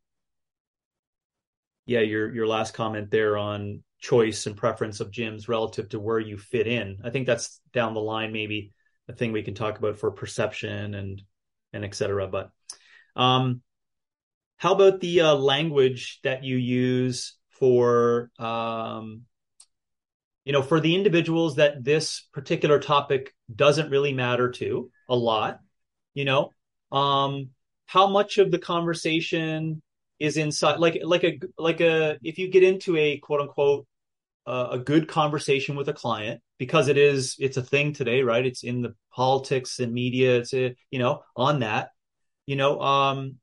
[1.88, 6.20] yeah, your your last comment there on choice and preference of gyms relative to where
[6.20, 6.98] you fit in.
[7.02, 8.74] I think that's down the line, maybe
[9.08, 11.22] a thing we can talk about for perception and
[11.72, 12.28] and et cetera.
[12.28, 12.50] But
[13.16, 13.62] um,
[14.58, 19.22] how about the uh, language that you use for um,
[20.44, 25.60] you know for the individuals that this particular topic doesn't really matter to a lot?
[26.12, 26.52] You know,
[26.92, 27.48] um,
[27.86, 29.80] how much of the conversation
[30.18, 33.86] is inside like like a like a if you get into a quote unquote
[34.46, 38.46] uh, a good conversation with a client because it is it's a thing today right?
[38.46, 41.90] It's in the politics and media it's a, you know on that
[42.46, 43.36] you know um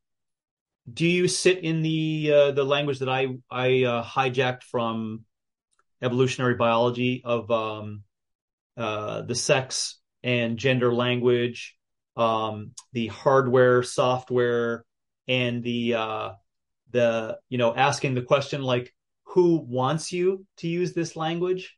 [0.91, 5.26] do you sit in the uh, the language that i i uh, hijacked from
[6.01, 8.03] evolutionary biology of um
[8.78, 11.76] uh the sex and gender language
[12.17, 14.86] um the hardware software
[15.28, 16.32] and the uh
[16.92, 21.76] the you know asking the question like who wants you to use this language?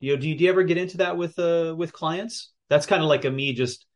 [0.00, 2.52] You know do you, do you ever get into that with uh with clients?
[2.68, 3.86] That's kind of like a me just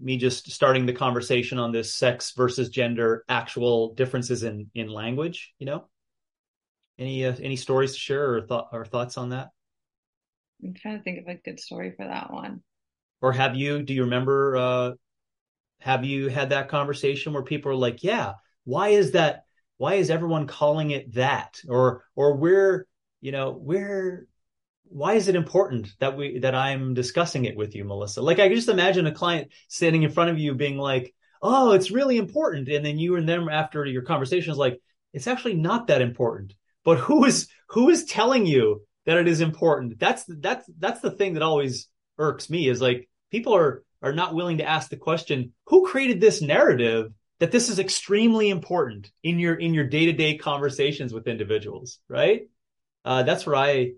[0.00, 5.52] me just starting the conversation on this sex versus gender actual differences in in language
[5.58, 5.86] you know?
[6.98, 9.48] Any uh, any stories to share or thought or thoughts on that?
[10.62, 12.62] I'm trying to think of a good story for that one.
[13.22, 14.90] Or have you do you remember uh
[15.80, 18.34] have you had that conversation where people are like yeah
[18.70, 19.44] why is that
[19.78, 21.60] why is everyone calling it that?
[21.68, 22.86] Or or where
[23.20, 24.26] you know where
[24.84, 28.22] why is it important that we that i'm discussing it with you melissa?
[28.22, 31.72] Like i can just imagine a client standing in front of you being like oh
[31.72, 32.68] it's really important.
[32.68, 34.80] And then you and them after your conversation is like
[35.12, 36.54] it's actually not that important.
[36.84, 39.98] But who is who is telling you that it is important?
[39.98, 44.34] That's that's that's the thing that always irks me is like people are are not
[44.34, 49.38] willing to ask the question who created this narrative that this is extremely important in
[49.38, 52.42] your in your day-to-day conversations with individuals right?
[53.04, 53.92] Uh, that's where i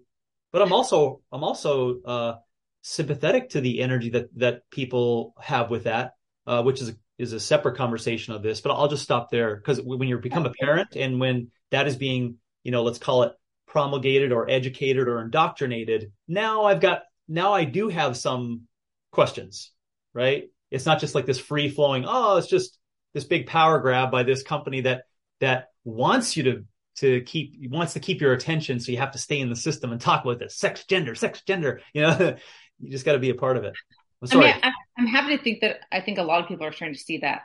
[0.52, 2.34] but i'm also i'm also uh,
[2.82, 6.12] sympathetic to the energy that that people have with that
[6.46, 9.80] uh, which is is a separate conversation of this but i'll just stop there because
[9.82, 13.32] when you become a parent and when that is being you know let's call it
[13.66, 18.62] promulgated or educated or indoctrinated now i've got now i do have some
[19.10, 19.72] questions
[20.14, 20.44] right?
[20.70, 22.78] It's not just like this free flowing oh it's just
[23.14, 25.04] this big power grab by this company that
[25.40, 26.64] that wants you to
[26.96, 29.92] to keep wants to keep your attention so you have to stay in the system
[29.92, 32.36] and talk about this sex gender sex gender you know?
[32.78, 33.74] You just got to be a part of it.
[34.20, 36.66] I'm sorry I mean, i'm happy to think that i think a lot of people
[36.66, 37.42] are starting to see that.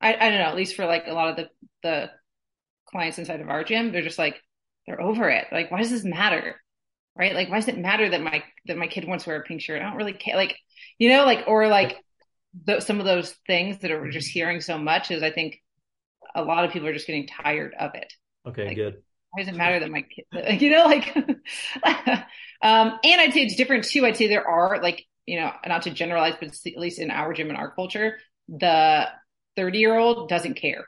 [0.00, 1.48] I i don't know at least for like a lot of the
[1.84, 2.10] the
[2.90, 4.42] clients inside of our gym they're just like
[4.86, 5.46] they're over it.
[5.52, 6.60] Like why does this matter?
[7.16, 7.34] Right?
[7.34, 9.60] Like why does it matter that my that my kid wants to wear a pink
[9.60, 9.80] shirt?
[9.80, 10.36] I don't really care.
[10.36, 10.56] Like
[10.98, 11.96] you know like or like
[12.66, 15.60] th- some of those things that are just hearing so much is I think
[16.34, 18.12] a lot of people are just getting tired of it.
[18.46, 19.02] Okay, like, good.
[19.30, 20.24] Why does it matter that my kid,
[20.60, 21.14] you know, like,
[22.62, 24.04] um, and I'd say it's different too.
[24.04, 27.32] I'd say there are like, you know, not to generalize, but at least in our
[27.32, 29.06] gym and our culture, the
[29.56, 30.86] 30 year old doesn't care.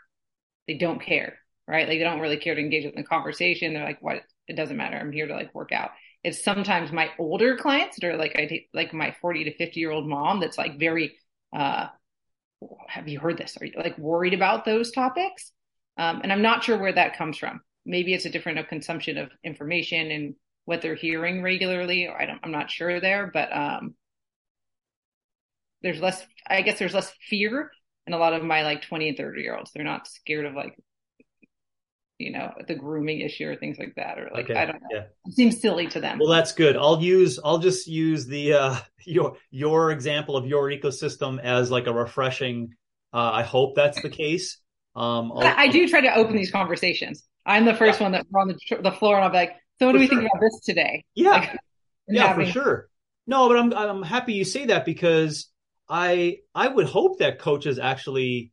[0.66, 1.38] They don't care,
[1.68, 1.88] right?
[1.88, 3.74] Like they don't really care to engage in the conversation.
[3.74, 4.22] They're like, what?
[4.48, 4.96] It doesn't matter.
[4.96, 5.90] I'm here to like work out.
[6.24, 9.78] It's sometimes my older clients that are like, I take like my 40 to 50
[9.78, 11.14] year old mom that's like very
[11.52, 11.88] uh,
[12.88, 13.56] have you heard this?
[13.60, 15.52] Are you like worried about those topics?
[15.98, 17.60] Um, and I'm not sure where that comes from.
[17.84, 20.34] Maybe it's a different consumption of information and
[20.64, 22.06] what they're hearing regularly.
[22.06, 23.94] or I don't, I'm not sure there, but um,
[25.82, 26.24] there's less.
[26.46, 27.70] I guess there's less fear
[28.06, 29.70] in a lot of my like 20 and 30 year olds.
[29.72, 30.76] They're not scared of like
[32.22, 34.54] you know, the grooming issue or things like that, or like okay.
[34.54, 34.88] I don't know.
[34.90, 35.04] Yeah.
[35.26, 36.18] It seems silly to them.
[36.18, 36.76] Well, that's good.
[36.76, 41.86] I'll use I'll just use the uh your your example of your ecosystem as like
[41.86, 42.74] a refreshing.
[43.12, 44.58] Uh, I hope that's the case.
[44.94, 47.24] Um, I do try to open these conversations.
[47.44, 48.04] I'm the first yeah.
[48.04, 50.06] one that we're on the, the floor, and I'm like, so what for do we
[50.06, 50.18] sure.
[50.18, 51.04] think about this today?
[51.14, 51.56] Yeah, like,
[52.08, 52.46] yeah, having...
[52.46, 52.88] for sure.
[53.26, 55.48] No, but I'm I'm happy you say that because
[55.88, 58.52] I I would hope that coaches actually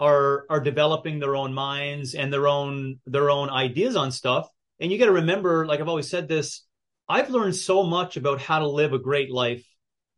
[0.00, 4.48] are are developing their own minds and their own their own ideas on stuff.
[4.80, 6.64] And you got to remember, like I've always said this,
[7.08, 9.64] I've learned so much about how to live a great life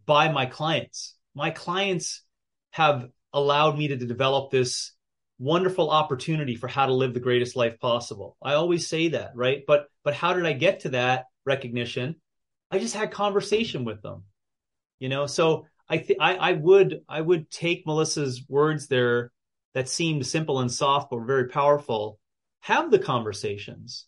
[0.07, 1.17] by my clients.
[1.35, 2.23] My clients
[2.71, 4.93] have allowed me to develop this
[5.39, 8.37] wonderful opportunity for how to live the greatest life possible.
[8.41, 9.63] I always say that, right?
[9.67, 12.17] But but how did I get to that recognition?
[12.71, 14.23] I just had conversation with them.
[15.01, 19.33] You know, so I think I I would I would take Melissa's words there
[19.75, 22.19] that seem simple and soft but very powerful,
[22.61, 24.07] have the conversations.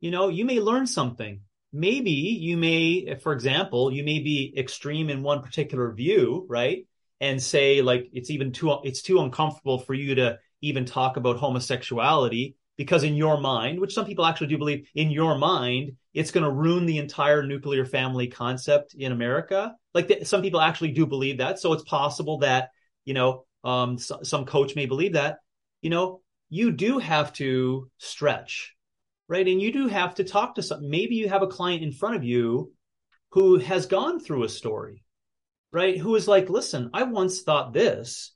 [0.00, 1.40] You know, you may learn something.
[1.72, 6.86] Maybe you may, for example, you may be extreme in one particular view, right?
[7.20, 11.36] And say like it's even too it's too uncomfortable for you to even talk about
[11.36, 12.56] homosexuality.
[12.76, 16.44] because in your mind, which some people actually do believe, in your mind, it's going
[16.44, 19.74] to ruin the entire nuclear family concept in America.
[19.92, 21.58] Like some people actually do believe that.
[21.58, 22.70] So it's possible that,
[23.04, 25.38] you know, um, so, some coach may believe that,
[25.80, 28.74] you know, you do have to stretch,
[29.28, 29.46] right?
[29.46, 32.16] And you do have to talk to some, maybe you have a client in front
[32.16, 32.72] of you
[33.30, 35.02] who has gone through a story,
[35.72, 35.98] right?
[35.98, 38.32] Who is like, listen, I once thought this.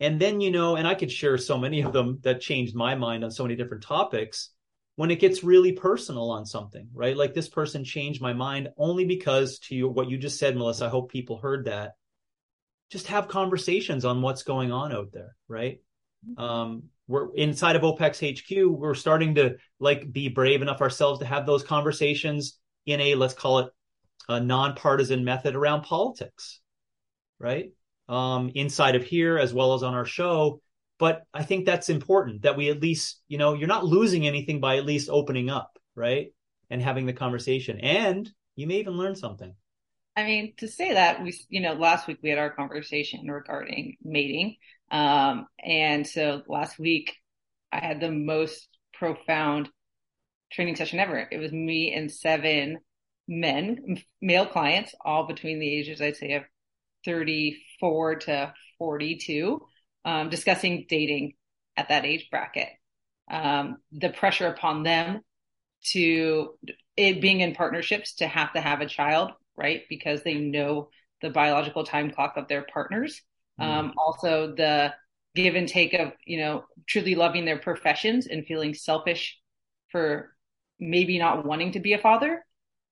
[0.00, 2.96] And then, you know, and I could share so many of them that changed my
[2.96, 4.50] mind on so many different topics
[4.96, 7.16] when it gets really personal on something, right?
[7.16, 10.86] Like this person changed my mind only because to you, what you just said, Melissa,
[10.86, 11.92] I hope people heard that.
[12.92, 15.80] Just have conversations on what's going on out there, right?
[16.36, 18.78] Um, we're inside of OPEX HQ.
[18.78, 23.32] We're starting to like be brave enough ourselves to have those conversations in a, let's
[23.32, 23.70] call it
[24.28, 26.60] a nonpartisan method around politics,
[27.38, 27.70] right?
[28.10, 30.60] Um, inside of here as well as on our show.
[30.98, 34.60] But I think that's important that we at least, you know, you're not losing anything
[34.60, 36.28] by at least opening up, right?
[36.68, 37.80] And having the conversation.
[37.80, 39.54] And you may even learn something.
[40.16, 43.96] I mean, to say that we, you know, last week we had our conversation regarding
[44.02, 44.56] mating.
[44.90, 47.14] Um, and so last week
[47.72, 49.70] I had the most profound
[50.52, 51.26] training session ever.
[51.30, 52.78] It was me and seven
[53.26, 56.42] men, male clients, all between the ages, I'd say, of
[57.06, 59.66] 34 to 42,
[60.04, 61.32] um, discussing dating
[61.76, 62.68] at that age bracket.
[63.30, 65.20] Um, the pressure upon them
[65.84, 66.58] to
[66.96, 69.82] it being in partnerships to have to have a child, right?
[69.88, 70.88] Because they know
[71.20, 73.22] the biological time clock of their partners.
[73.60, 73.64] Mm.
[73.64, 74.94] Um, also the
[75.34, 79.38] give and take of, you know, truly loving their professions and feeling selfish
[79.90, 80.34] for
[80.78, 82.44] maybe not wanting to be a father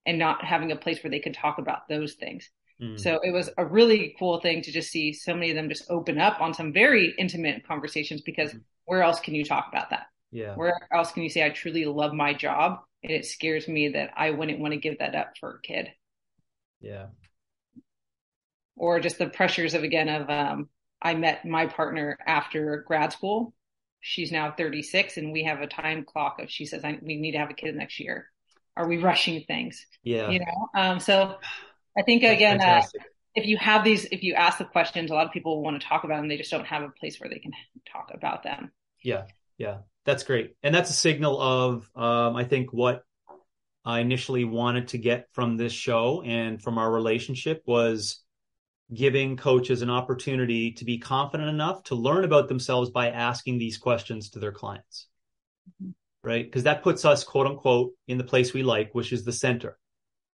[0.05, 2.49] and not having a place where they could talk about those things.
[2.81, 2.99] Mm.
[2.99, 5.89] So it was a really cool thing to just see so many of them just
[5.89, 8.61] open up on some very intimate conversations because mm.
[8.85, 10.07] where else can you talk about that?
[10.31, 10.55] Yeah.
[10.55, 14.11] Where else can you say, I truly love my job and it scares me that
[14.15, 15.89] I wouldn't want to give that up for a kid?
[16.81, 17.07] Yeah.
[18.75, 20.69] Or just the pressures of, again, of, um,
[21.01, 23.53] I met my partner after grad school.
[23.99, 27.37] She's now 36 and we have a time clock of, she says, we need to
[27.37, 28.27] have a kid next year
[28.75, 29.85] are we rushing things?
[30.03, 30.29] Yeah.
[30.29, 31.37] You know, um, so
[31.97, 32.81] I think again, uh,
[33.35, 35.87] if you have these, if you ask the questions, a lot of people want to
[35.87, 36.27] talk about them.
[36.27, 37.51] They just don't have a place where they can
[37.91, 38.71] talk about them.
[39.03, 39.25] Yeah.
[39.57, 39.79] Yeah.
[40.05, 40.55] That's great.
[40.63, 43.03] And that's a signal of, um, I think what
[43.83, 48.21] I initially wanted to get from this show and from our relationship was
[48.93, 53.77] giving coaches an opportunity to be confident enough to learn about themselves by asking these
[53.77, 55.07] questions to their clients.
[55.81, 55.91] Mm-hmm
[56.23, 56.45] right?
[56.45, 59.77] Because that puts us, quote unquote, in the place we like, which is the center,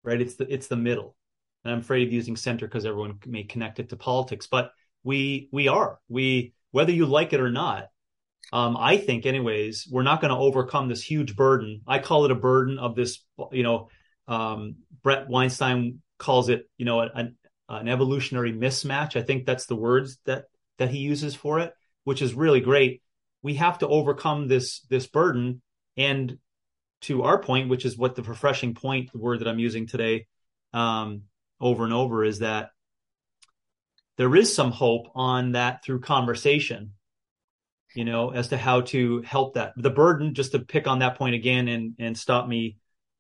[0.03, 0.21] right?
[0.21, 1.17] It's the it's the middle.
[1.65, 4.73] And I'm afraid of using center because everyone may connect it to politics, but
[5.05, 7.89] we we are we whether you like it or not.
[8.53, 11.83] Um, I think, anyways, we're not going to overcome this huge burden.
[11.87, 13.89] I call it a burden of this, you know,
[14.29, 17.37] um, Bret Weinstein calls it, you know, an,
[17.69, 19.17] an evolutionary mismatch.
[19.17, 20.45] I think that's the words that
[20.79, 21.73] that he uses for it,
[22.05, 23.03] which is really great.
[23.43, 25.63] We have to overcome this this burden
[25.97, 26.39] and
[27.03, 30.27] to our point, which is what the refreshing point, the word that I'm using today,
[30.73, 31.23] um,
[31.61, 32.71] over and over, is that
[34.17, 36.93] there is some hope on that through conversation,
[37.97, 39.73] you know, as to how to help that.
[39.77, 42.77] The burden, just to pick on that point again and and stop me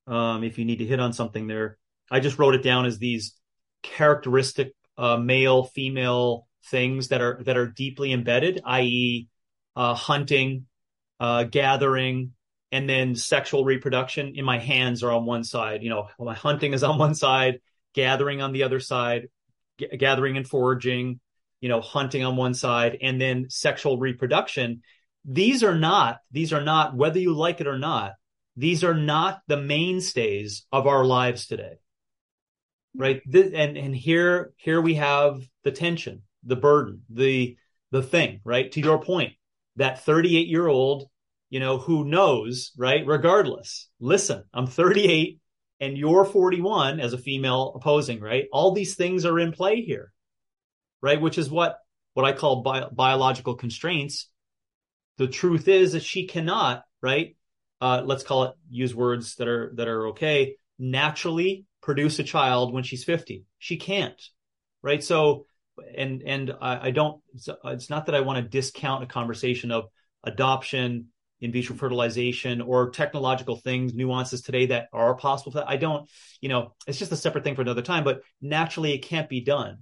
[0.07, 1.79] um, if you need to hit on something there.
[2.11, 3.35] I just wrote it down as these
[3.83, 9.29] characteristic uh, male female things that are that are deeply embedded, i.e.,
[9.74, 10.66] uh, hunting,
[11.20, 12.33] uh, gathering,
[12.72, 15.83] and then sexual reproduction in my hands are on one side.
[15.83, 17.61] You know, my hunting is on one side,
[17.95, 19.29] gathering on the other side,
[19.79, 21.20] g- gathering and foraging,
[21.61, 24.83] you know, hunting on one side, and then sexual reproduction.
[25.25, 28.13] These are not, these are not, whether you like it or not,
[28.57, 31.75] these are not the mainstays of our lives today.
[32.95, 33.21] Right.
[33.27, 37.57] And, and here, here we have the tension, the burden, the,
[37.91, 38.71] the thing, right?
[38.73, 39.35] To your point,
[39.77, 41.09] that 38 year old
[41.51, 43.07] you know, who knows, right?
[43.07, 45.41] Regardless, listen, I'm 38
[45.81, 48.47] and you're 41 as a female opposing, right?
[48.53, 50.13] All these things are in play here,
[51.03, 51.20] right?
[51.20, 51.78] Which is what,
[52.14, 54.28] what I call bi- biological constraints.
[55.18, 57.36] The truth is that she cannot, right?
[57.80, 62.72] Uh, let's call it, use words that are, that are okay, naturally produce a child
[62.72, 63.44] when she's 50.
[63.59, 64.20] She can't,
[64.82, 65.03] right?
[65.03, 65.47] So,
[65.97, 67.20] and, and I, I don't,
[67.64, 69.84] it's not that I want to discount a conversation of
[70.24, 71.09] adoption,
[71.40, 75.62] in vitro fertilization or technological things, nuances today that are possible.
[75.66, 76.09] I don't,
[76.40, 79.42] you know, it's just a separate thing for another time, but naturally it can't be
[79.42, 79.78] done.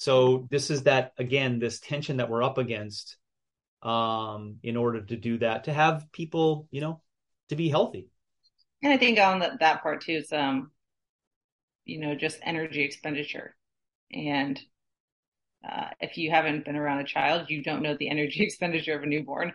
[0.00, 3.18] So this is that, again, this tension that we're up against
[3.82, 7.02] um, in order to do that, to have people, you know,
[7.50, 8.08] to be healthy.
[8.82, 10.70] And I think on the, that part too is, um,
[11.84, 13.54] you know, just energy expenditure.
[14.10, 14.58] And
[15.70, 19.02] uh, if you haven't been around a child, you don't know the energy expenditure of
[19.02, 19.52] a newborn.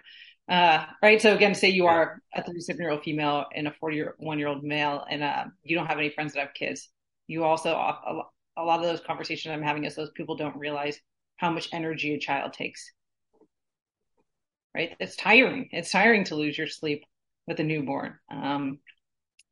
[0.47, 1.19] Uh, right.
[1.19, 4.63] So again, say you are a 37 year old female and a 41 year old
[4.63, 6.87] male, and uh, you don't have any friends that have kids.
[7.25, 7.73] You also,
[8.57, 10.99] a, lot of those conversations I'm having is those people don't realize
[11.37, 12.91] how much energy a child takes.
[14.73, 14.95] Right.
[14.99, 15.69] It's tiring.
[15.71, 17.03] It's tiring to lose your sleep
[17.47, 18.15] with a newborn.
[18.29, 18.79] Um,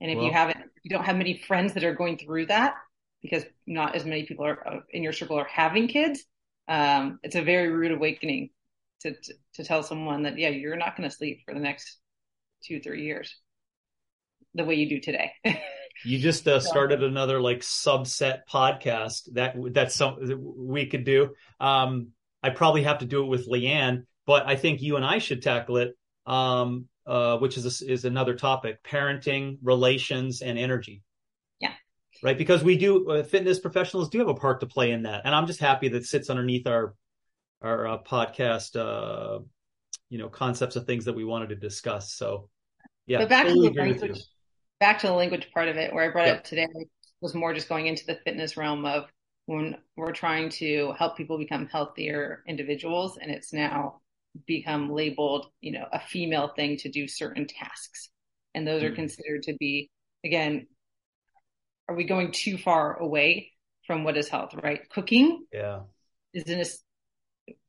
[0.02, 2.76] and if well, you haven't, you don't have many friends that are going through that,
[3.22, 6.24] because not as many people are uh, in your circle are having kids,
[6.68, 8.50] um, it's a very rude awakening
[9.02, 11.98] to, to, to tell someone that yeah, you're not going to sleep for the next
[12.64, 13.36] two three years
[14.54, 15.32] the way you do today.
[16.04, 20.18] you just uh, started another like subset podcast that that's some
[20.58, 21.34] we could do.
[21.60, 22.10] Um,
[22.42, 25.42] I probably have to do it with Leanne, but I think you and I should
[25.42, 25.98] tackle it.
[26.26, 31.02] Um, uh, which is a, is another topic: parenting, relations, and energy.
[31.60, 31.74] Yeah.
[32.22, 35.24] Right, because we do uh, fitness professionals do have a part to play in that,
[35.26, 36.96] and I'm just happy that sits underneath our
[37.62, 39.40] our uh, podcast, uh,
[40.10, 42.14] you know, concepts of things that we wanted to discuss.
[42.14, 42.50] So,
[43.06, 44.22] yeah, but back totally to the language,
[44.84, 46.40] back to the language part of it, where I brought yep.
[46.40, 46.68] up today
[47.22, 49.06] was more just going into the fitness realm of
[49.46, 54.02] when we're trying to help people become healthier individuals, and it's now
[54.46, 58.10] become labeled, you know, a female thing to do certain tasks,
[58.54, 58.92] and those mm-hmm.
[58.92, 59.90] are considered to be
[60.26, 60.68] again.
[61.88, 63.54] Are we going too far away
[63.88, 64.54] from what is health?
[64.62, 65.46] Right, cooking.
[65.54, 65.84] Yeah.
[66.34, 66.66] Is in a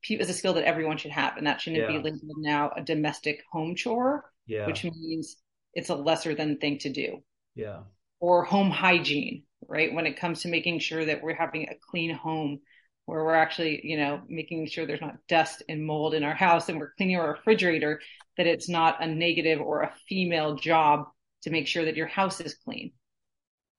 [0.09, 1.97] is a skill that everyone should have, and that shouldn't yeah.
[1.97, 4.67] be labeled now a domestic home chore, yeah.
[4.67, 5.37] which means
[5.75, 7.23] it's a lesser than thing to do.
[7.53, 7.81] Yeah.
[8.19, 9.93] Or home hygiene, right?
[9.93, 12.61] When it comes to making sure that we're having a clean home,
[13.05, 16.69] where we're actually, you know, making sure there's not dust and mold in our house,
[16.69, 18.01] and we're cleaning our refrigerator,
[18.37, 21.05] that it's not a negative or a female job
[21.43, 22.91] to make sure that your house is clean.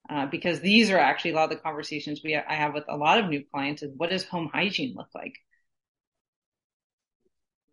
[0.08, 2.96] Uh, because these are actually a lot of the conversations we I have with a
[2.96, 5.34] lot of new clients is what does home hygiene look like?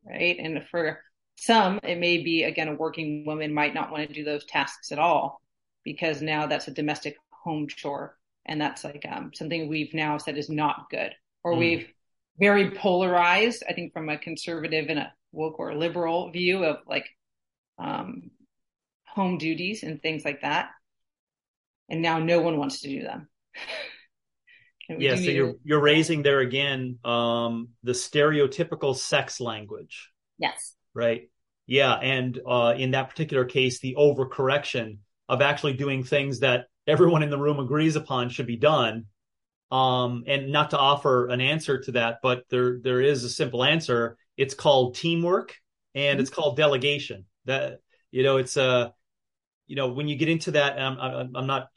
[0.05, 0.37] right?
[0.39, 0.99] And for
[1.35, 4.91] some, it may be, again, a working woman might not want to do those tasks
[4.91, 5.41] at all
[5.83, 8.17] because now that's a domestic home chore.
[8.45, 11.13] And that's like um, something we've now said is not good.
[11.43, 11.59] Or mm.
[11.59, 11.87] we've
[12.37, 17.07] very polarized, I think, from a conservative and a woke or liberal view of like
[17.79, 18.31] um,
[19.05, 20.69] home duties and things like that.
[21.89, 23.27] And now no one wants to do them.
[24.97, 30.09] yeah, so you're you're raising there again um, the stereotypical sex language.
[30.37, 30.75] Yes.
[30.93, 31.29] Right.
[31.65, 34.97] Yeah, and uh, in that particular case, the overcorrection
[35.29, 39.05] of actually doing things that everyone in the room agrees upon should be done.
[39.71, 43.63] Um, and not to offer an answer to that, but there there is a simple
[43.63, 44.17] answer.
[44.37, 45.55] It's called teamwork
[45.95, 46.21] and mm-hmm.
[46.21, 47.25] it's called delegation.
[47.45, 47.79] That
[48.11, 48.89] you know, it's a uh,
[49.65, 51.69] you know, when you get into that, I'm, I'm not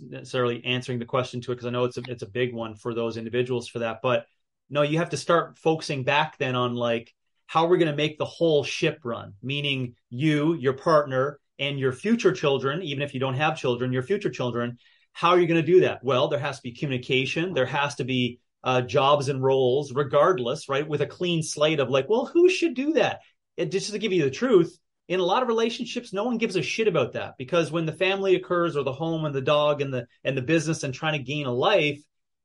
[0.00, 2.76] necessarily answering the question to it because I know it's a, it's a big one
[2.76, 3.98] for those individuals for that.
[4.00, 4.26] But
[4.70, 7.12] no, you have to start focusing back then on like
[7.52, 11.92] how we're going to make the whole ship run, meaning you, your partner, and your
[11.92, 14.78] future children, even if you don't have children, your future children.
[15.12, 16.02] How are you going to do that?
[16.02, 17.52] Well, there has to be communication.
[17.52, 20.88] There has to be uh, jobs and roles, regardless, right?
[20.88, 23.20] With a clean slate of like, well, who should do that?
[23.58, 24.74] It, just to give you the truth,
[25.08, 27.92] in a lot of relationships no one gives a shit about that because when the
[27.92, 31.18] family occurs or the home and the dog and the and the business and trying
[31.18, 32.00] to gain a life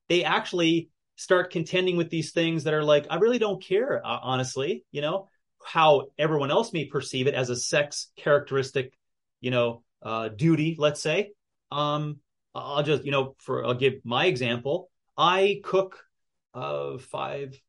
[0.09, 4.19] they actually start contending with these things that are like i really don't care uh,
[4.21, 5.27] honestly you know?
[5.65, 8.93] How everyone else may perceive it as a sex characteristic
[9.41, 11.31] you know uh, duty let's say.
[11.71, 12.19] Um
[12.55, 14.89] i'll just you know for i'll give my example.
[15.17, 16.05] I cook
[16.53, 17.59] uh five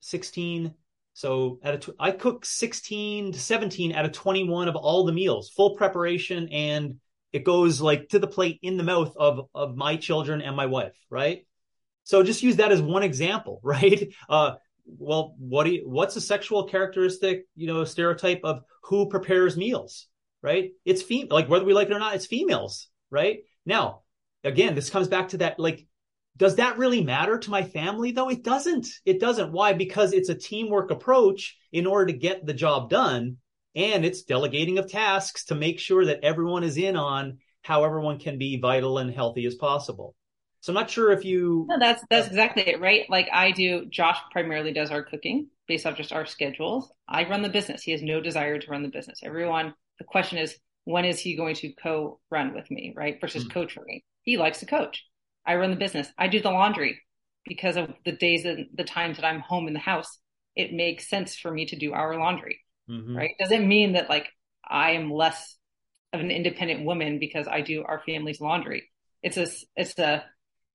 [0.00, 0.74] 16
[1.18, 5.12] so at a tw- I cook 16 to 17 out of 21 of all the
[5.12, 7.00] meals, full preparation, and
[7.32, 10.66] it goes like to the plate in the mouth of of my children and my
[10.66, 11.44] wife, right?
[12.08, 14.08] So just use that as one example, right?
[14.30, 14.52] Uh,
[14.86, 20.06] well, what do you, what's a sexual characteristic, you know, stereotype of who prepares meals,
[20.42, 20.70] right?
[20.86, 23.40] It's female, like whether we like it or not, it's females, right?
[23.66, 24.04] Now,
[24.42, 25.86] again, this comes back to that like
[26.38, 28.30] does that really matter to my family though?
[28.30, 28.86] It doesn't.
[29.04, 29.50] It doesn't.
[29.50, 29.72] Why?
[29.72, 33.38] Because it's a teamwork approach in order to get the job done.
[33.74, 38.20] And it's delegating of tasks to make sure that everyone is in on how everyone
[38.20, 40.14] can be vital and healthy as possible.
[40.60, 43.08] So I'm not sure if you No, that's that's exactly it, right?
[43.08, 46.92] Like I do Josh primarily does our cooking based off just our schedules.
[47.08, 47.82] I run the business.
[47.82, 49.20] He has no desire to run the business.
[49.22, 53.20] Everyone the question is when is he going to co-run with me, right?
[53.20, 53.52] Versus mm-hmm.
[53.52, 54.04] coach for me.
[54.22, 55.04] He likes to coach.
[55.46, 56.08] I run the business.
[56.18, 57.00] I do the laundry
[57.46, 60.18] because of the days and the times that I'm home in the house.
[60.56, 62.58] it makes sense for me to do our laundry,
[62.90, 63.16] Mhm.
[63.16, 63.30] right?
[63.38, 64.26] Doesn't mean that like
[64.64, 65.56] I am less
[66.12, 68.90] of an independent woman because I do our family's laundry.
[69.22, 69.46] It's a
[69.76, 70.24] it's a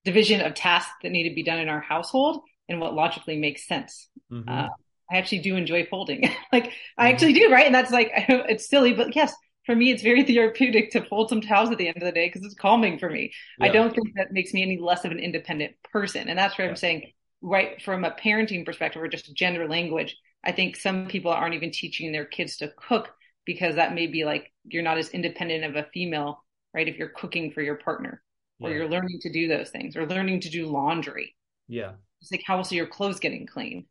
[0.05, 3.67] division of tasks that need to be done in our household and what logically makes
[3.67, 4.09] sense.
[4.29, 4.47] Mhm.
[4.47, 4.67] Uh,
[5.11, 6.29] I actually do enjoy folding.
[6.53, 7.09] like I Mhm.
[7.09, 7.65] actually do, right?
[7.65, 9.33] And that's like it's silly, but yes,
[9.65, 12.27] for me, it's very therapeutic to fold some towels at the end of the day
[12.27, 13.31] because it's calming for me.
[13.61, 16.67] I don't think that makes me any less of an independent person, and that's where
[16.67, 16.71] Yeah.
[16.71, 21.31] I'm saying, right from a parenting perspective or just gender language, I think some people
[21.31, 23.09] aren't even teaching their kids to cook
[23.45, 26.43] because that may be like you're not as independent of a female,
[26.73, 26.87] right?
[26.87, 28.21] If you're cooking for your partner
[28.63, 28.77] or Yeah.
[28.77, 31.35] you're learning to do those things or learning to do laundry.
[31.67, 31.93] Yeah.
[32.21, 33.85] it's like how else are your clothes getting clean?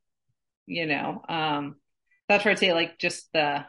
[0.67, 1.77] You know um
[2.29, 3.65] that's where i'd say like just the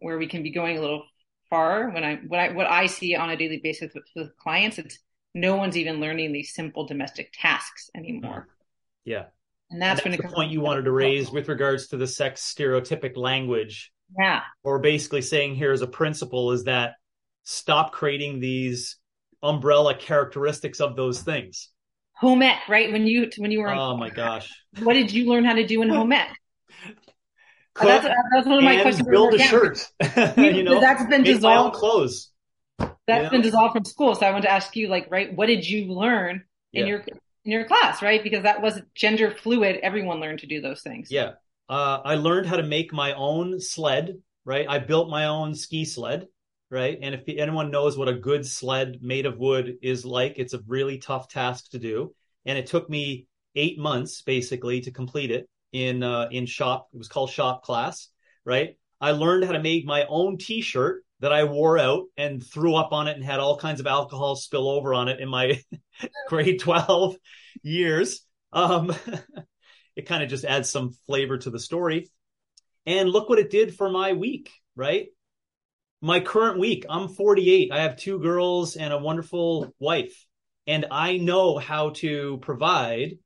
[0.00, 1.04] where we can be going a little
[1.50, 1.90] far.
[1.90, 4.98] When i when i what i see on a daily basis with, with clients it's
[5.34, 8.48] no one's even learning these simple domestic tasks anymore.
[9.04, 9.26] Yeah.
[9.70, 12.52] and that's, And when the point you wanted to raise with regards to the sex
[12.56, 14.40] stereotypic language, yeah.
[14.64, 16.94] Or basically saying here as a principle, is that
[17.44, 18.96] stop creating these
[19.42, 21.70] umbrella characteristics of those things.
[22.14, 24.48] home ec right when you when you were Oh my gosh.
[24.82, 26.28] what did you learn how to do in home ec
[27.74, 29.78] Cook that's, that's one of my questions build a Yeah, shirt.
[30.36, 32.30] you- know, that's been make my own dissolved clothes.
[33.06, 34.14] that's you been dissolved from school.
[34.16, 36.86] So I want to ask you, like, right, what did you learn in Yeah.
[36.86, 37.00] your
[37.44, 38.22] in your class, right?
[38.22, 39.76] Because that was gender fluid.
[39.82, 41.08] Everyone learned to do those things.
[41.10, 41.32] Yeah.
[41.68, 44.66] Uh, I learned how to make my own sled, right?
[44.68, 46.26] I built my own ski sled,
[46.70, 46.98] right?
[47.00, 50.60] And if anyone knows what a good sled made of wood is like, it's a
[50.66, 52.14] really tough task to do.
[52.44, 56.88] And it took me eight months basically to complete it in, uh, in shop.
[56.92, 58.08] It was called shop class,
[58.44, 58.76] right?
[59.00, 62.92] I learned how to make my own t-shirt that I wore out and threw up
[62.92, 65.60] on it and had all kinds of alcohol spill over on it in my
[66.28, 67.16] grade 12
[67.62, 68.20] years.
[68.52, 68.94] Um,
[69.96, 72.10] it kind of just adds some flavor to the story.
[72.86, 75.08] And look what it did for my week, right?
[76.00, 77.72] My current week, I'm 48.
[77.72, 80.26] I have two girls and a wonderful wife.
[80.68, 83.18] And I know how to provide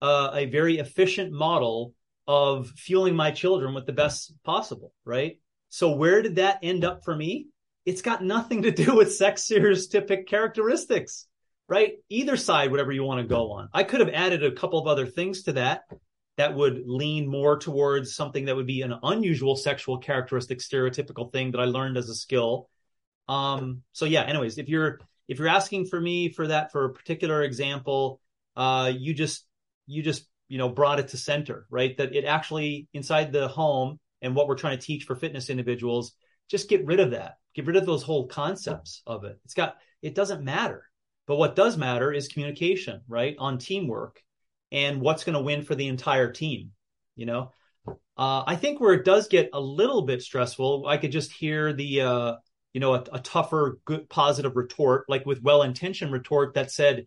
[0.00, 1.92] uh, a very efficient model
[2.26, 5.38] of fueling my children with the best possible, right?
[5.68, 7.48] So where did that end up for me?
[7.84, 11.26] It's got nothing to do with sex stereotypic characteristics,
[11.68, 11.94] right?
[12.08, 13.68] Either side, whatever you want to go on.
[13.74, 15.82] I could have added a couple of other things to that
[16.36, 21.52] that would lean more towards something that would be an unusual sexual characteristic, stereotypical thing
[21.52, 22.68] that I learned as a skill.
[23.28, 26.92] Um, so yeah, anyways, if you're, if you're asking for me for that, for a
[26.92, 28.20] particular example,
[28.56, 29.44] uh, you just,
[29.86, 31.96] you just, you know, brought it to center, right?
[31.96, 36.14] That it actually inside the home and what we're trying to teach for fitness individuals,
[36.50, 37.34] just get rid of that.
[37.54, 39.38] Get rid of those whole concepts of it.
[39.44, 40.84] It's got, it doesn't matter.
[41.26, 43.36] But what does matter is communication, right?
[43.38, 44.20] On teamwork
[44.72, 46.72] and what's going to win for the entire team,
[47.16, 47.52] you know?
[48.16, 51.72] Uh, I think where it does get a little bit stressful, I could just hear
[51.72, 52.34] the, uh,
[52.72, 57.06] you know, a, a tougher, good, positive retort, like with well-intentioned retort that said,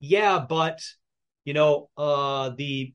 [0.00, 0.80] yeah, but,
[1.44, 2.92] you know, uh, the,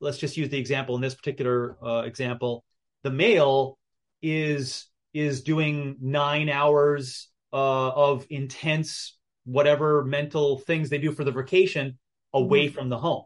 [0.00, 2.64] let's just use the example in this particular uh, example,
[3.02, 3.78] the male
[4.22, 11.32] is, is doing nine hours uh, of intense, whatever mental things they do for the
[11.32, 11.98] vacation
[12.34, 12.74] away Mhm.
[12.74, 13.24] from the home.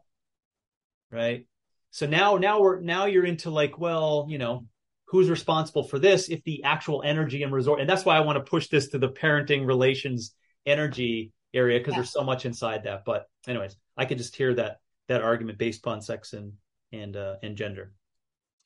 [1.13, 1.47] Right.
[1.91, 4.67] So now, now we're, now you're into like, well, you know,
[5.07, 8.37] who's responsible for this if the actual energy and resort, and that's why I want
[8.37, 10.35] to push this to the parenting relations
[10.65, 11.99] energy area because Yeah.
[11.99, 13.05] there's so much inside that.
[13.05, 16.55] But anyways, I could just hear that, that argument based upon sex and,
[16.93, 17.93] and, uh, and gender.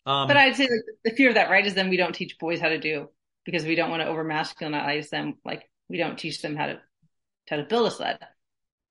[0.06, 0.68] Um, But I'd say
[1.04, 3.08] the fear of that, right, is then we don't teach boys how to do
[3.44, 5.34] because we don't want to over masculinize them.
[5.44, 6.80] Like we don't teach them how to
[7.48, 8.18] how to build a sled.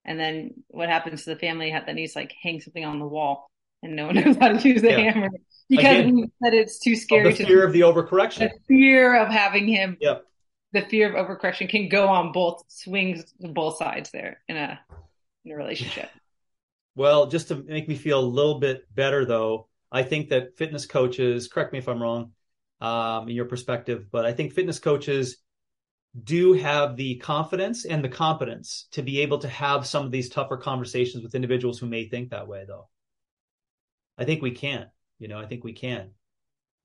[0.05, 3.07] And then what happens to the family that needs to, like hang something on the
[3.07, 3.49] wall
[3.83, 5.11] and no one knows how to use the Yeah.
[5.13, 5.29] hammer
[5.69, 8.39] because we it's too scary the to fear of the overcorrection.
[8.39, 10.25] the fear of having him Yep.
[10.73, 14.79] the fear of overcorrection can go on both swings both sides there in a
[15.45, 16.09] in a relationship.
[16.95, 20.85] Well, just to make me feel a little bit better, though, I think that fitness
[20.85, 22.31] coaches, correct me if I'm wrong,
[22.79, 25.37] um, in your perspective, but I think fitness coaches
[26.23, 30.29] do have the confidence and the competence to be able to have some of these
[30.29, 32.87] tougher conversations with individuals who may think that way, though.
[34.17, 34.87] I think we can,
[35.19, 36.11] you know, I think we can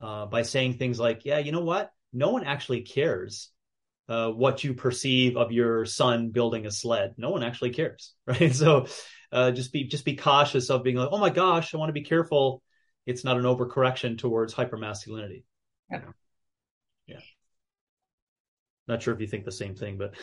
[0.00, 1.92] uh, by saying things like, yeah, you know what?
[2.12, 3.50] No one actually cares
[4.08, 7.14] uh, what you perceive of your son building a sled.
[7.16, 8.52] No one actually cares, right?
[8.54, 8.86] So
[9.30, 11.94] uh, just be just be cautious of being like, oh my gosh, I want to
[11.94, 12.62] be careful.
[13.06, 15.44] It's not an overcorrection towards hypermasculinity.
[15.90, 16.02] Yeah.
[18.90, 20.14] Not sure if you think the same thing, but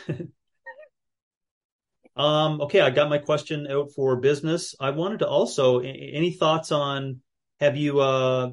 [2.22, 4.74] um, okay, I got my question out for business.
[4.78, 7.22] I wanted to also any thoughts on
[7.60, 8.50] have you uh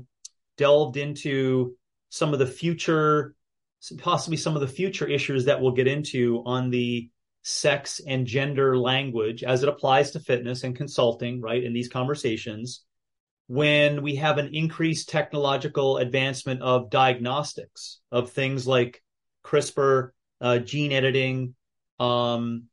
[0.57, 1.76] delved into
[2.07, 3.36] some of the future,
[3.97, 7.09] possibly some of the future issues that we'll get into on the
[7.41, 11.61] sex and gender language as it applies to fitness and consulting, right?
[11.61, 12.86] In these conversations,
[13.47, 19.01] when we have an increased technological advancement of diagnostics of things like
[19.45, 21.55] CRISPR, uh, gene editing,
[21.99, 22.63] um,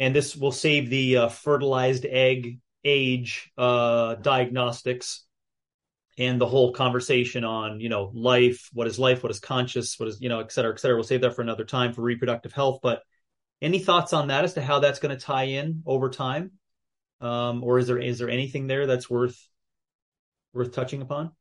[0.00, 5.24] and this will save the uh, fertilized egg age uh, diagnostics
[6.16, 10.08] and the whole conversation on you know life what is life what is conscious what
[10.08, 10.96] is you know et cetera et cetera.
[10.96, 13.02] We'll save that for another time for reproductive health but
[13.60, 16.52] any thoughts on that as to how that's going to tie in over time?
[17.20, 19.48] Um, or is there is there anything there that's worth
[20.52, 21.32] worth touching upon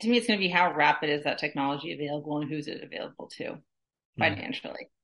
[0.00, 2.82] to me it's going to be how rapid is that technology available and who's it
[2.82, 3.58] available to hmm.
[4.18, 4.98] financially mm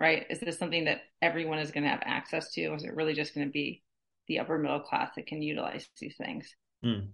[0.00, 0.26] right?
[0.30, 2.66] Is this something that everyone is going to have access to?
[2.66, 3.82] Or is it really just going to be
[4.26, 6.52] the upper middle class that can utilize these things?
[6.84, 7.08] Mm.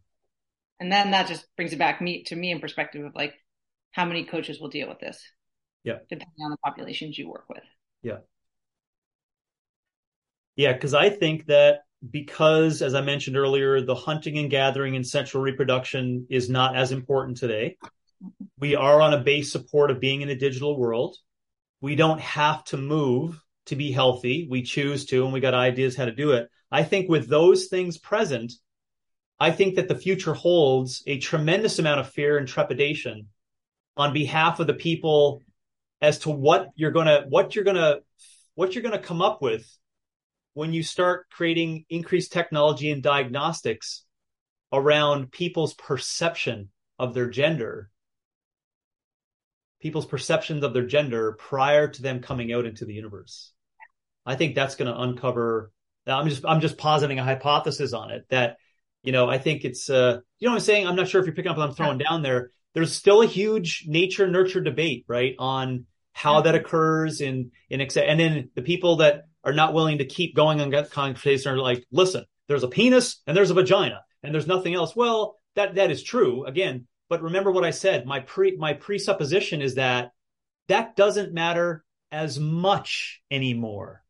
[0.78, 3.34] And then that just brings it back me to me in perspective of like
[3.91, 5.20] how many coaches will deal with this.
[5.82, 5.99] Yeah.
[6.09, 7.64] Depending on the populations you work with.
[8.03, 8.18] Yeah.
[10.55, 11.80] Yeah, because I think that
[12.11, 16.92] because, as I mentioned earlier, the hunting and gathering and sexual reproduction is not as
[16.92, 17.76] important today.
[18.59, 21.16] We are on a base support of being in a digital world.
[21.80, 24.47] We don't have to move to be healthy.
[24.49, 26.49] We choose to, and we got ideas how to do it.
[26.70, 28.53] I think with those things present,
[29.38, 33.28] I think that the future holds a tremendous amount of fear and trepidation
[33.97, 35.42] on behalf of the people
[36.01, 37.97] as to what you're gonna what you're gonna
[38.55, 39.66] what you're gonna come up with
[40.57, 44.05] when you start creating increased technology and diagnostics
[44.73, 47.91] around people's perception of their gender
[49.81, 53.53] people's perceptions of their gender prior to them coming out into the universe.
[54.25, 55.71] I think that's going to uncover.
[56.07, 58.57] I'm just I'm just positing a hypothesis on it that
[59.03, 60.87] you know I think it's uh you know what I'm saying.
[60.87, 62.51] I'm not sure if you're picking up what I'm throwing down there.
[62.75, 68.21] There's still a huge nature nurture debate right on how that occurs in in and
[68.21, 71.86] then the people that are not willing to keep going on that conversation are like,
[71.92, 74.94] listen, there's a penis and there's a vagina and there's nothing else.
[74.94, 76.44] Well, that that is true.
[76.44, 78.07] Again, but remember what I said.
[78.07, 80.11] My pre my presupposition is that
[80.68, 84.03] that doesn't matter as much anymore,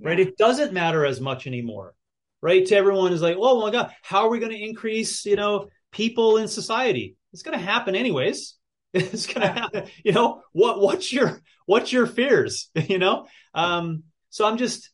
[0.00, 0.18] right?
[0.18, 1.94] It doesn't matter as much anymore,
[2.40, 2.64] right?
[2.66, 5.68] To everyone is like, oh my god, how are we going to increase, you know,
[5.92, 7.16] people in society?
[7.34, 8.54] It's going to happen anyways.
[8.94, 9.84] It's going to happen.
[10.02, 10.80] You know what?
[10.80, 12.70] What's your what's your fears?
[12.88, 13.26] You know.
[13.52, 14.04] Um,
[14.38, 14.90] so I'm just.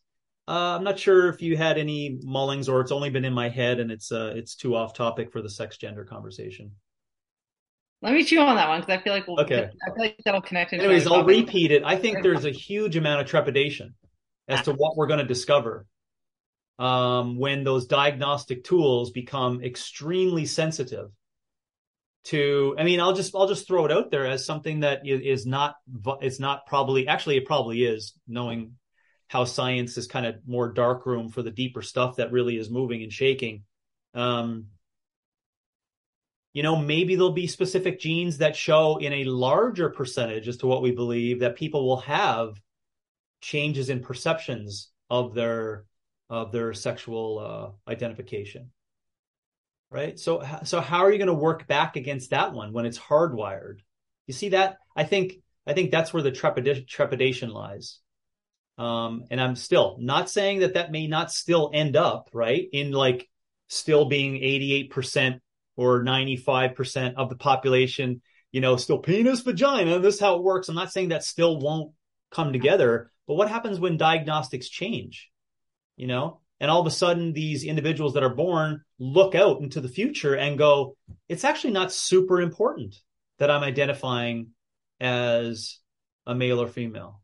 [0.47, 3.49] Uh, I'm not sure if you had any mullings or it's only been in my
[3.49, 6.71] head and it's uh, it's too off topic for the sex gender conversation.
[8.03, 9.69] Let me chew on that one because I feel like we'll, okay.
[9.87, 10.73] I feel like that'll connect.
[10.73, 11.83] Anyways, I'll repeat it.
[11.83, 13.95] I think there's a huge amount of trepidation
[14.47, 15.87] as to what we're going to discover
[16.77, 21.09] um, when those diagnostic tools become extremely sensitive
[22.25, 22.75] to.
[22.77, 25.75] I mean, I'll just I'll just throw it out there as something that is not
[26.21, 28.73] it's not probably actually it probably is knowing
[29.27, 32.69] how science is kind of more dark room for the deeper stuff that really is
[32.69, 33.63] moving and shaking.
[34.13, 34.67] Um,
[36.53, 40.67] you know, maybe there'll be specific genes that show in a larger percentage as to
[40.67, 42.59] what we believe that people will have
[43.41, 45.85] changes in perceptions of their
[46.29, 48.71] of their sexual uh, identification.
[49.91, 50.17] Right.
[50.17, 53.79] So so how are you going to work back against that one when it's hardwired?
[54.25, 54.77] You see that?
[54.95, 55.33] I think
[55.67, 57.99] I think that's where the trepidation, trepidation lies.
[58.77, 62.91] Um, and I'm still not saying that that may not still end up right in
[62.91, 63.29] like
[63.67, 65.39] still being 88%
[65.77, 68.21] or 95% of the population,
[68.51, 69.99] you know, still penis, vagina.
[69.99, 70.69] This is how it works.
[70.69, 71.93] I'm not saying that still won't
[72.31, 75.31] come together, but what happens when diagnostics change?
[75.95, 79.81] You know, and all of a sudden these individuals that are born look out into
[79.81, 80.97] the future and go,
[81.27, 82.95] it's actually not super important
[83.39, 84.51] that I'm identifying
[84.99, 85.79] as
[86.25, 87.21] a male or female.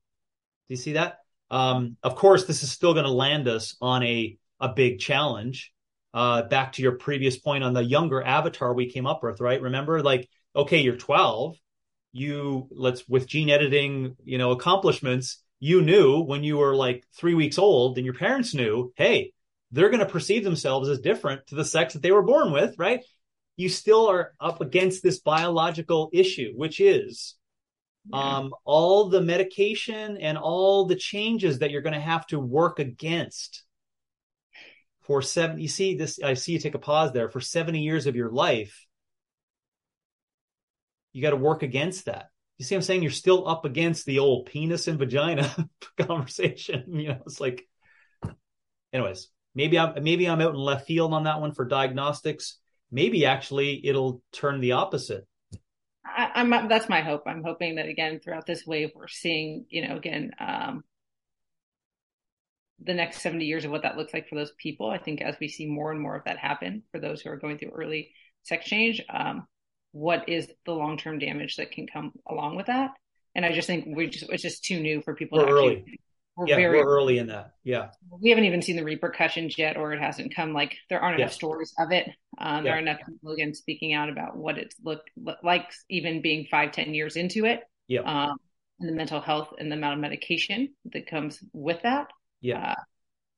[0.67, 1.20] Do you see that?
[1.51, 5.73] Um, of course, this is still going to land us on a, a big challenge
[6.13, 9.61] uh, back to your previous point on the younger avatar we came up with, right?
[9.61, 11.57] Remember, like, okay, you're 12.
[12.13, 15.41] You let's with gene editing, you know, accomplishments.
[15.59, 19.31] You knew when you were like three weeks old, and your parents knew, hey,
[19.71, 22.75] they're going to perceive themselves as different to the sex that they were born with,
[22.77, 23.01] right?
[23.55, 27.35] You still are up against this biological issue, which is.
[28.13, 32.79] Um, all the medication and all the changes that you're going to have to work
[32.79, 33.63] against
[35.01, 37.29] for seven you see this i see you take a pause there.
[37.29, 38.85] For 70 years of your life
[41.13, 42.27] you got to work against that.
[42.57, 43.03] You see i'm saying?
[43.03, 45.67] You're still up against the old penis and vagina
[45.99, 47.67] conversation you know it's like
[48.93, 52.57] anyways maybe i'm maybe i'm out in left field on that one for diagnostics.
[52.93, 55.25] Maybe actually it'll turn the opposite.
[56.15, 57.23] I, am that's my hope.
[57.25, 60.83] I'm hoping that again throughout this wave we're seeing, you know, again, um,
[62.83, 64.89] the next 70 years of what that looks like for those people.
[64.89, 67.37] I think as we see more and more of that happen for those who are
[67.37, 68.11] going through early
[68.43, 69.47] sex change, um,
[69.91, 72.91] what is the long term damage that can come along with that?
[73.35, 75.77] And I just think we just it's just too new for people we're to early.
[75.77, 75.99] Actually,
[76.37, 77.53] we're yeah, very we're early in that.
[77.63, 77.89] Yeah.
[78.09, 81.33] We haven't even seen the repercussions yet, or it hasn't come like there aren't enough
[81.33, 82.09] stories of it.
[82.37, 85.09] Um, there are enough people again speaking out about what it's looked
[85.43, 87.61] like, even being five, ten years into it.
[87.87, 88.01] Yeah.
[88.01, 88.37] Um,
[88.79, 92.07] and the mental health and the amount of medication that comes with that.
[92.39, 92.71] Yeah.
[92.71, 92.81] Uh,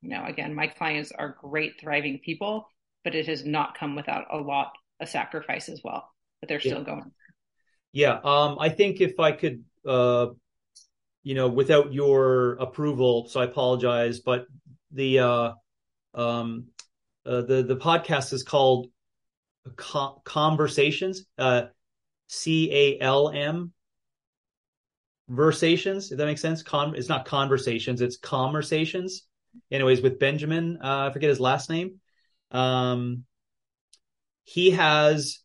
[0.02, 2.68] you know, again, my clients are great, thriving people,
[3.04, 6.10] but it has not come without a lot of sacrifice as well.
[6.40, 6.86] But they're still yeah.
[6.86, 7.12] going.
[7.92, 8.20] Yeah.
[8.24, 10.28] Um, I think if I could uh
[11.24, 13.28] you know, without your approval.
[13.28, 14.46] So I apologize, but
[14.92, 15.52] the uh,
[16.14, 16.68] um,
[17.26, 18.88] uh, the the podcast is called
[19.76, 21.64] Calmversations, uh,
[22.28, 23.72] C A L M
[25.30, 26.12] Versations.
[26.12, 29.22] If that makes sense, Con it's not conversations, it's calmversations.
[29.72, 32.02] Anyways, with Benjamin, uh, I forget his last name.
[32.52, 33.24] Um,
[34.44, 35.40] he has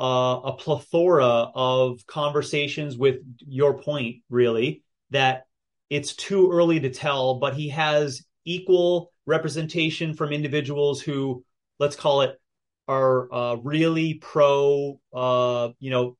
[0.00, 5.44] uh, a plethora of conversations with your point, really, that
[5.90, 11.44] it's too early to tell, but he has equal representation from individuals who,
[11.78, 12.40] let's call it,
[12.88, 16.16] are uh, really pro, uh, you know,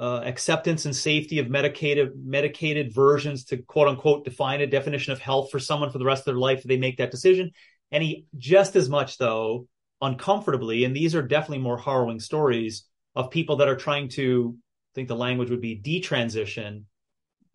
[0.00, 5.18] uh, acceptance and safety of medicated medicated versions to quote unquote define a definition of
[5.18, 7.50] health for someone for the rest of their life if they make that decision.
[7.90, 9.66] And he just as much though
[10.00, 12.84] uncomfortably, and these are definitely more harrowing stories
[13.16, 16.84] of people that are trying to I think the language would be detransition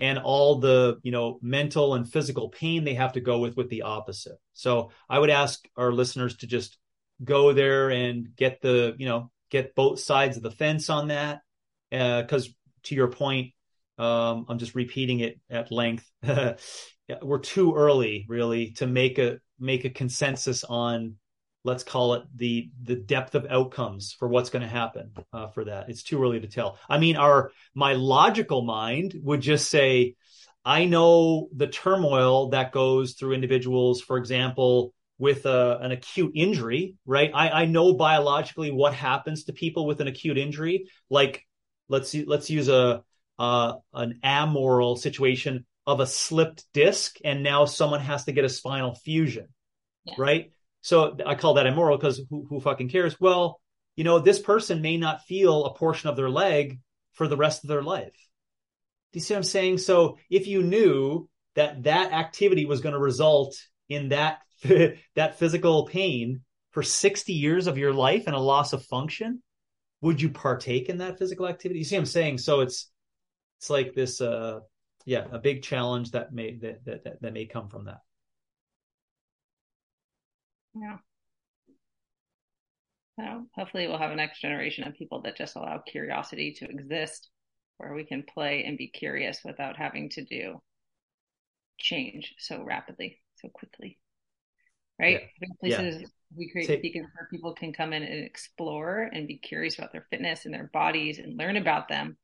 [0.04, 3.70] and all the you know mental and physical pain they have to go with with
[3.70, 4.38] the opposite.
[4.52, 6.78] So i would ask our listeners to just
[7.24, 11.40] go there and get the you know get both sides of the fence on that.
[11.90, 12.52] Because uh,
[12.84, 13.54] to your point
[13.98, 16.10] um, i'm just repeating it at length.
[17.22, 21.16] We're too early really to make a make a consensus on
[21.64, 25.66] let's call it the the depth of outcomes for what's going to happen uh, for
[25.66, 25.90] that.
[25.90, 26.78] It's too early to tell.
[26.90, 30.16] I mean our my logical mind would just say
[30.66, 36.96] i know the turmoil that goes through individuals for example with a, an acute injury
[37.06, 37.32] right?
[37.34, 40.90] I, I know biologically what happens to people with an acute injury.
[41.10, 41.46] Like
[41.88, 43.04] let's let's use a
[43.40, 48.50] uh, an amoral situation of a slipped disc and now someone has to get a
[48.50, 49.48] spinal fusion
[50.06, 50.14] yeah.
[50.18, 50.53] right
[50.84, 53.18] so I call that immoral because who, who fucking cares?
[53.18, 53.62] Well,
[53.96, 56.80] you know, this person may not feel a portion of their leg
[57.14, 58.14] for the rest of their life.
[59.14, 59.78] Do you see what I'm saying?
[59.78, 63.56] So if you knew that that activity was going to result
[63.88, 64.40] in that
[65.16, 66.42] that physical pain
[66.72, 69.42] for 60 years of your life and a loss of function,
[70.02, 71.80] would you partake in that physical activity?
[71.80, 72.40] You see what I'm saying?
[72.40, 72.92] So it's
[73.60, 74.60] it's like this uh
[75.06, 78.00] yeah, a big challenge that may that that, that may come from that.
[80.76, 80.98] Yeah.
[83.20, 87.30] So hopefully we'll have a next generation of people that just allow curiosity to exist
[87.78, 90.62] where we can play and be curious without having to do
[91.78, 94.00] change so rapidly, so quickly.
[95.00, 95.22] Right?
[95.42, 95.48] Yeah.
[95.60, 96.08] Places yeah.
[96.36, 99.92] we create Take, beacons where people can come in and explore and be curious about
[99.92, 102.18] their fitness and their bodies and learn about them.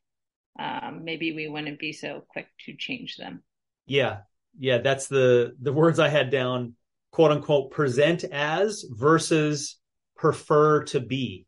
[0.57, 3.43] Um, maybe we wouldn't be so quick to change them.
[3.85, 4.19] Yeah.
[4.57, 4.79] Yeah.
[4.79, 6.75] That's the the words I had down
[7.11, 9.77] quote unquote present as versus
[10.15, 11.45] prefer to be.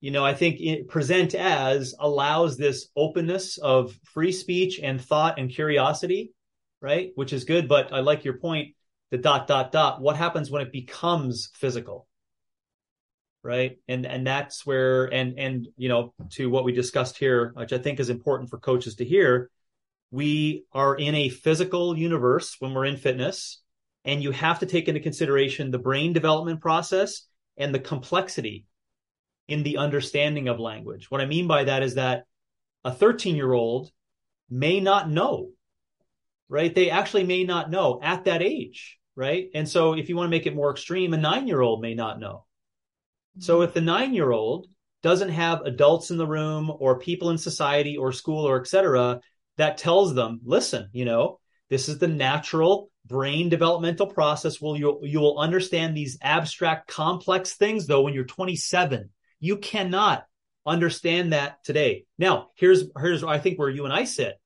[0.00, 5.50] You know, I think present as allows this openness of free speech and thought and
[5.50, 6.32] curiosity,
[6.80, 7.10] right?
[7.16, 7.66] Which is good.
[7.66, 8.74] But I like your point,
[9.10, 10.00] the dot, dot, dot.
[10.00, 12.06] What happens when it becomes physical?
[13.42, 13.78] Right.
[13.88, 17.78] And, and that's where, and, and, you know, to what we discussed here, which I
[17.78, 19.50] think is important for coaches to hear,
[20.10, 23.62] we are in a physical universe when we're in fitness
[24.04, 27.22] and you have to take into consideration the brain development process
[27.56, 28.66] and the complexity
[29.48, 31.10] in the understanding of language.
[31.10, 32.24] What I mean by that is that
[32.84, 33.90] a 13 year old
[34.50, 35.50] may not know,
[36.48, 36.74] right?
[36.74, 39.48] They actually may not know at that age, right?
[39.54, 41.94] And so if you want to make it more extreme, a nine year old may
[41.94, 42.44] not know.
[43.40, 44.68] So if the nine year old
[45.02, 49.20] doesn't have adults in the room or people in society or school or etc
[49.56, 51.38] that tells them listen you know
[51.70, 57.54] this is the natural brain developmental process will you you will understand these abstract complex
[57.54, 59.10] things though when you're 27
[59.40, 60.26] you cannot
[60.66, 62.04] understand that today.
[62.18, 64.38] Now here's here's i think where you and i sit.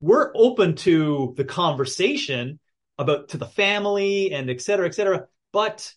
[0.00, 2.58] We're open to the conversation
[2.98, 5.92] about to the family and et cetera et cetera but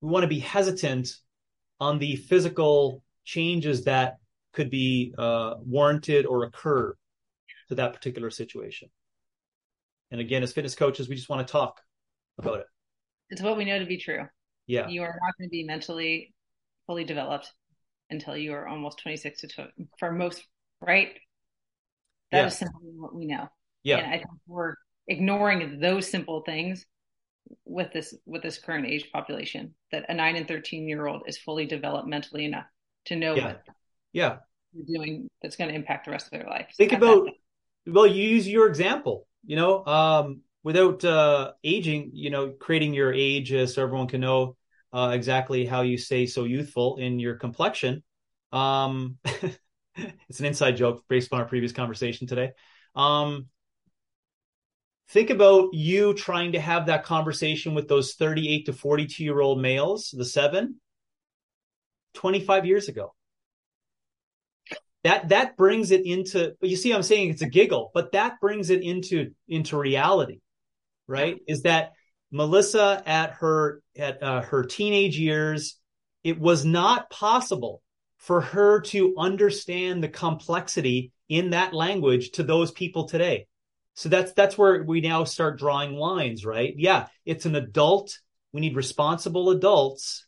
[0.00, 1.14] we want to be hesitant
[1.80, 4.18] on the physical changes that
[4.52, 6.94] could be uh, warranted or occur
[7.68, 8.88] to that particular situation.
[10.10, 11.80] And again, as fitness coaches, we just want to talk
[12.38, 12.66] about it.
[13.30, 14.26] It's what we know to be true.
[14.66, 14.88] Yeah.
[14.88, 16.34] You are not going to be mentally
[16.86, 17.52] fully developed
[18.10, 20.42] until you are almost 26 to 20, for most,
[20.80, 21.12] right?
[22.32, 22.46] That Yeah.
[22.46, 23.48] is simply what we know.
[23.82, 23.98] Yeah.
[23.98, 24.74] And I think we're
[25.06, 26.86] ignoring those simple things
[27.64, 31.38] with this with this current age population that a 9 and 13 year old is
[31.38, 32.66] fully developed mentally enough
[33.06, 33.44] to know Yeah.
[33.44, 33.62] what
[34.12, 34.38] Yeah.
[34.86, 36.70] doing that's going to impact the rest of their life.
[36.76, 37.28] Think about,
[37.86, 43.12] well, you use your example, you know, um, without uh, aging, you know, creating your
[43.12, 44.56] age uh, so everyone can know
[44.92, 48.02] uh, exactly how you stay so youthful in your complexion.
[48.52, 49.18] Um,
[49.96, 52.52] it's an inside joke based on our previous conversation today.
[52.94, 53.46] Um,
[55.10, 59.60] think about you trying to have that conversation with those 38 to 42 year old
[59.60, 60.80] males, the seven,
[62.14, 63.14] 25 years ago.
[65.04, 68.40] That that brings it into but you see I'm saying it's a giggle, but that
[68.40, 70.40] brings it into into reality,
[71.06, 71.38] right?
[71.46, 71.92] Is that
[72.30, 75.76] Melissa at her at uh, her teenage years,
[76.24, 77.82] it was not possible
[78.18, 83.46] for her to understand the complexity in that language to those people today.
[83.94, 86.74] So that's that's where we now start drawing lines, right?
[86.76, 88.18] Yeah, it's an adult.
[88.52, 90.26] We need responsible adults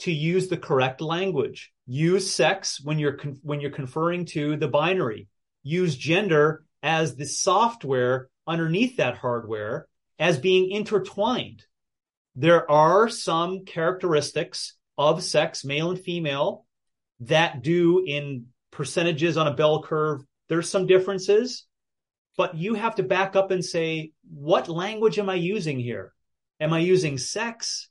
[0.00, 1.72] to use the correct language.
[1.92, 5.26] Use sex when you're con- when you're conferring to the binary.
[5.64, 11.64] Use gender as the software underneath that hardware as being intertwined.
[12.36, 16.64] There are some characteristics of sex, male and female,
[17.20, 20.22] that do in percentages on a bell curve.
[20.48, 21.66] There's some differences,
[22.36, 26.14] but you have to back up and say, what language am I using here?
[26.60, 27.88] Am I using sex?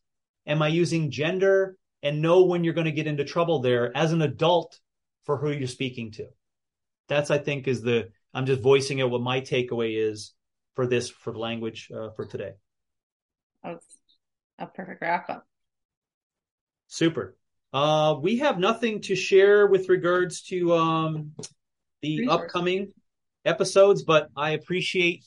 [0.48, 1.76] Am I using gender?
[2.02, 4.80] And know when you're going to get into trouble there as an adult
[5.26, 6.28] for who you're speaking to.
[7.08, 10.34] That's, I think, is the, I'm just voicing it what my takeaway is
[10.76, 12.54] for this, for language uh, for today.
[13.64, 13.86] That's
[14.58, 15.46] a perfect wrap up.
[16.88, 17.36] Super.
[17.74, 21.32] Uh, we have nothing to share with regards to um,
[22.02, 22.94] the upcoming
[23.46, 25.26] episodes, but I appreciate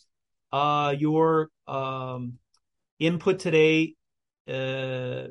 [0.52, 2.38] uh, your um,
[2.98, 3.94] input today.
[4.48, 5.28] Uh,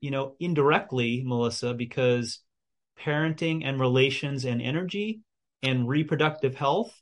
[0.00, 2.40] you know, indirectly, Melissa, because
[2.98, 5.20] parenting and relations and energy
[5.62, 6.92] and reproductive health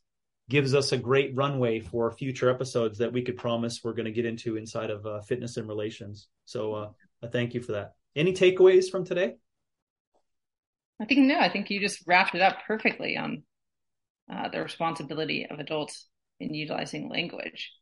[0.49, 4.13] gives us a great runway for future episodes that we could promise we're going to
[4.13, 6.29] get into inside of uh, fitness and relations.
[6.45, 6.89] So, uh,
[7.23, 7.93] I thank you for that.
[8.15, 9.35] Any takeaways from today?
[11.01, 13.43] I think no, I think you just wrapped it up perfectly on
[14.33, 16.09] uh, the responsibility of adults
[16.41, 17.73] in utilizing language.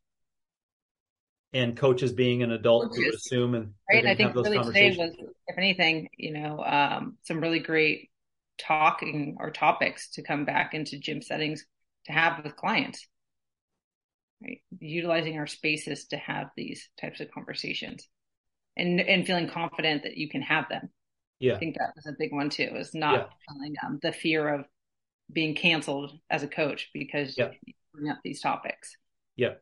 [1.54, 4.06] And coaches being an adult to assume and Right.
[4.06, 5.14] I think really today was,
[5.46, 8.10] if anything, you know, um, some really great
[8.58, 11.64] talking or topics to come back into gym settings
[12.06, 13.06] to have with clients.
[14.42, 14.60] Right.
[14.80, 18.08] Utilizing our spaces to have these types of conversations
[18.76, 20.90] and, and feeling confident that you can have them.
[21.38, 21.54] Yeah.
[21.54, 23.26] I think that was a big one too, is not Yeah.
[23.48, 24.66] feeling um, the fear of
[25.32, 27.50] being canceled as a coach because Yeah.
[27.64, 28.96] you bring up these topics.
[29.36, 29.54] Yeah.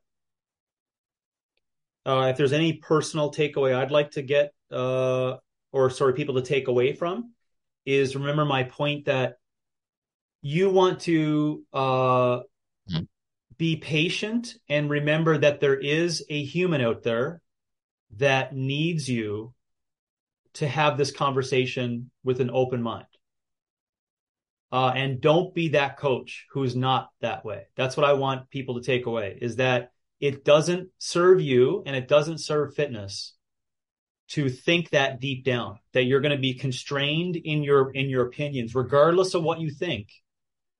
[2.04, 5.36] Uh, if there's any personal takeaway I'd like to get, uh,
[5.70, 7.32] or sorry, people to take away from,
[7.86, 9.36] is remember my point that
[10.40, 12.40] you want to uh,
[12.90, 13.06] Mhm.
[13.56, 17.40] be patient and remember that there is a human out there
[18.16, 19.54] that needs you
[20.54, 23.06] to have this conversation with an open mind.
[24.70, 27.66] Uh, and don't be that coach who's not that way.
[27.76, 29.92] That's what I want people to take away is that
[30.22, 33.34] it doesn't serve you and it doesn't serve fitness
[34.28, 38.24] to think that deep down that you're going to be constrained in your in your
[38.24, 40.08] opinions regardless of what you think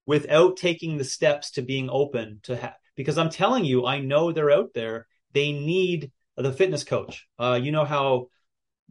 [0.06, 4.32] without taking the steps to being open to have because I'm telling you I know
[4.32, 5.06] they're out there.
[5.32, 7.26] They need the fitness coach.
[7.38, 8.28] Uh, you know how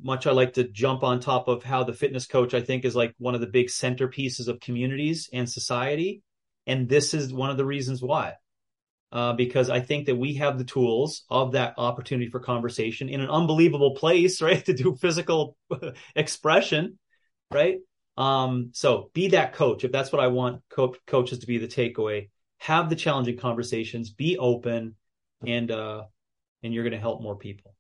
[0.02, 2.96] much I like to jump on top of how the fitness coach I think is
[2.96, 6.24] like one of the big centerpieces of communities and society
[6.68, 8.34] and this is one of the reasons why
[9.12, 13.22] uh, because I think that we have the tools of that opportunity for conversation in
[13.22, 14.64] an unbelievable place, right?
[14.66, 15.58] To do physical
[16.16, 16.98] expression,
[17.52, 17.78] right?
[18.18, 19.84] Um, so be that coach.
[19.84, 22.30] If that's what I want co- coaches to be the takeaway,
[22.60, 24.96] have the challenging conversations, be open
[25.46, 26.04] and, uh,
[26.64, 27.74] and you're going to help more people.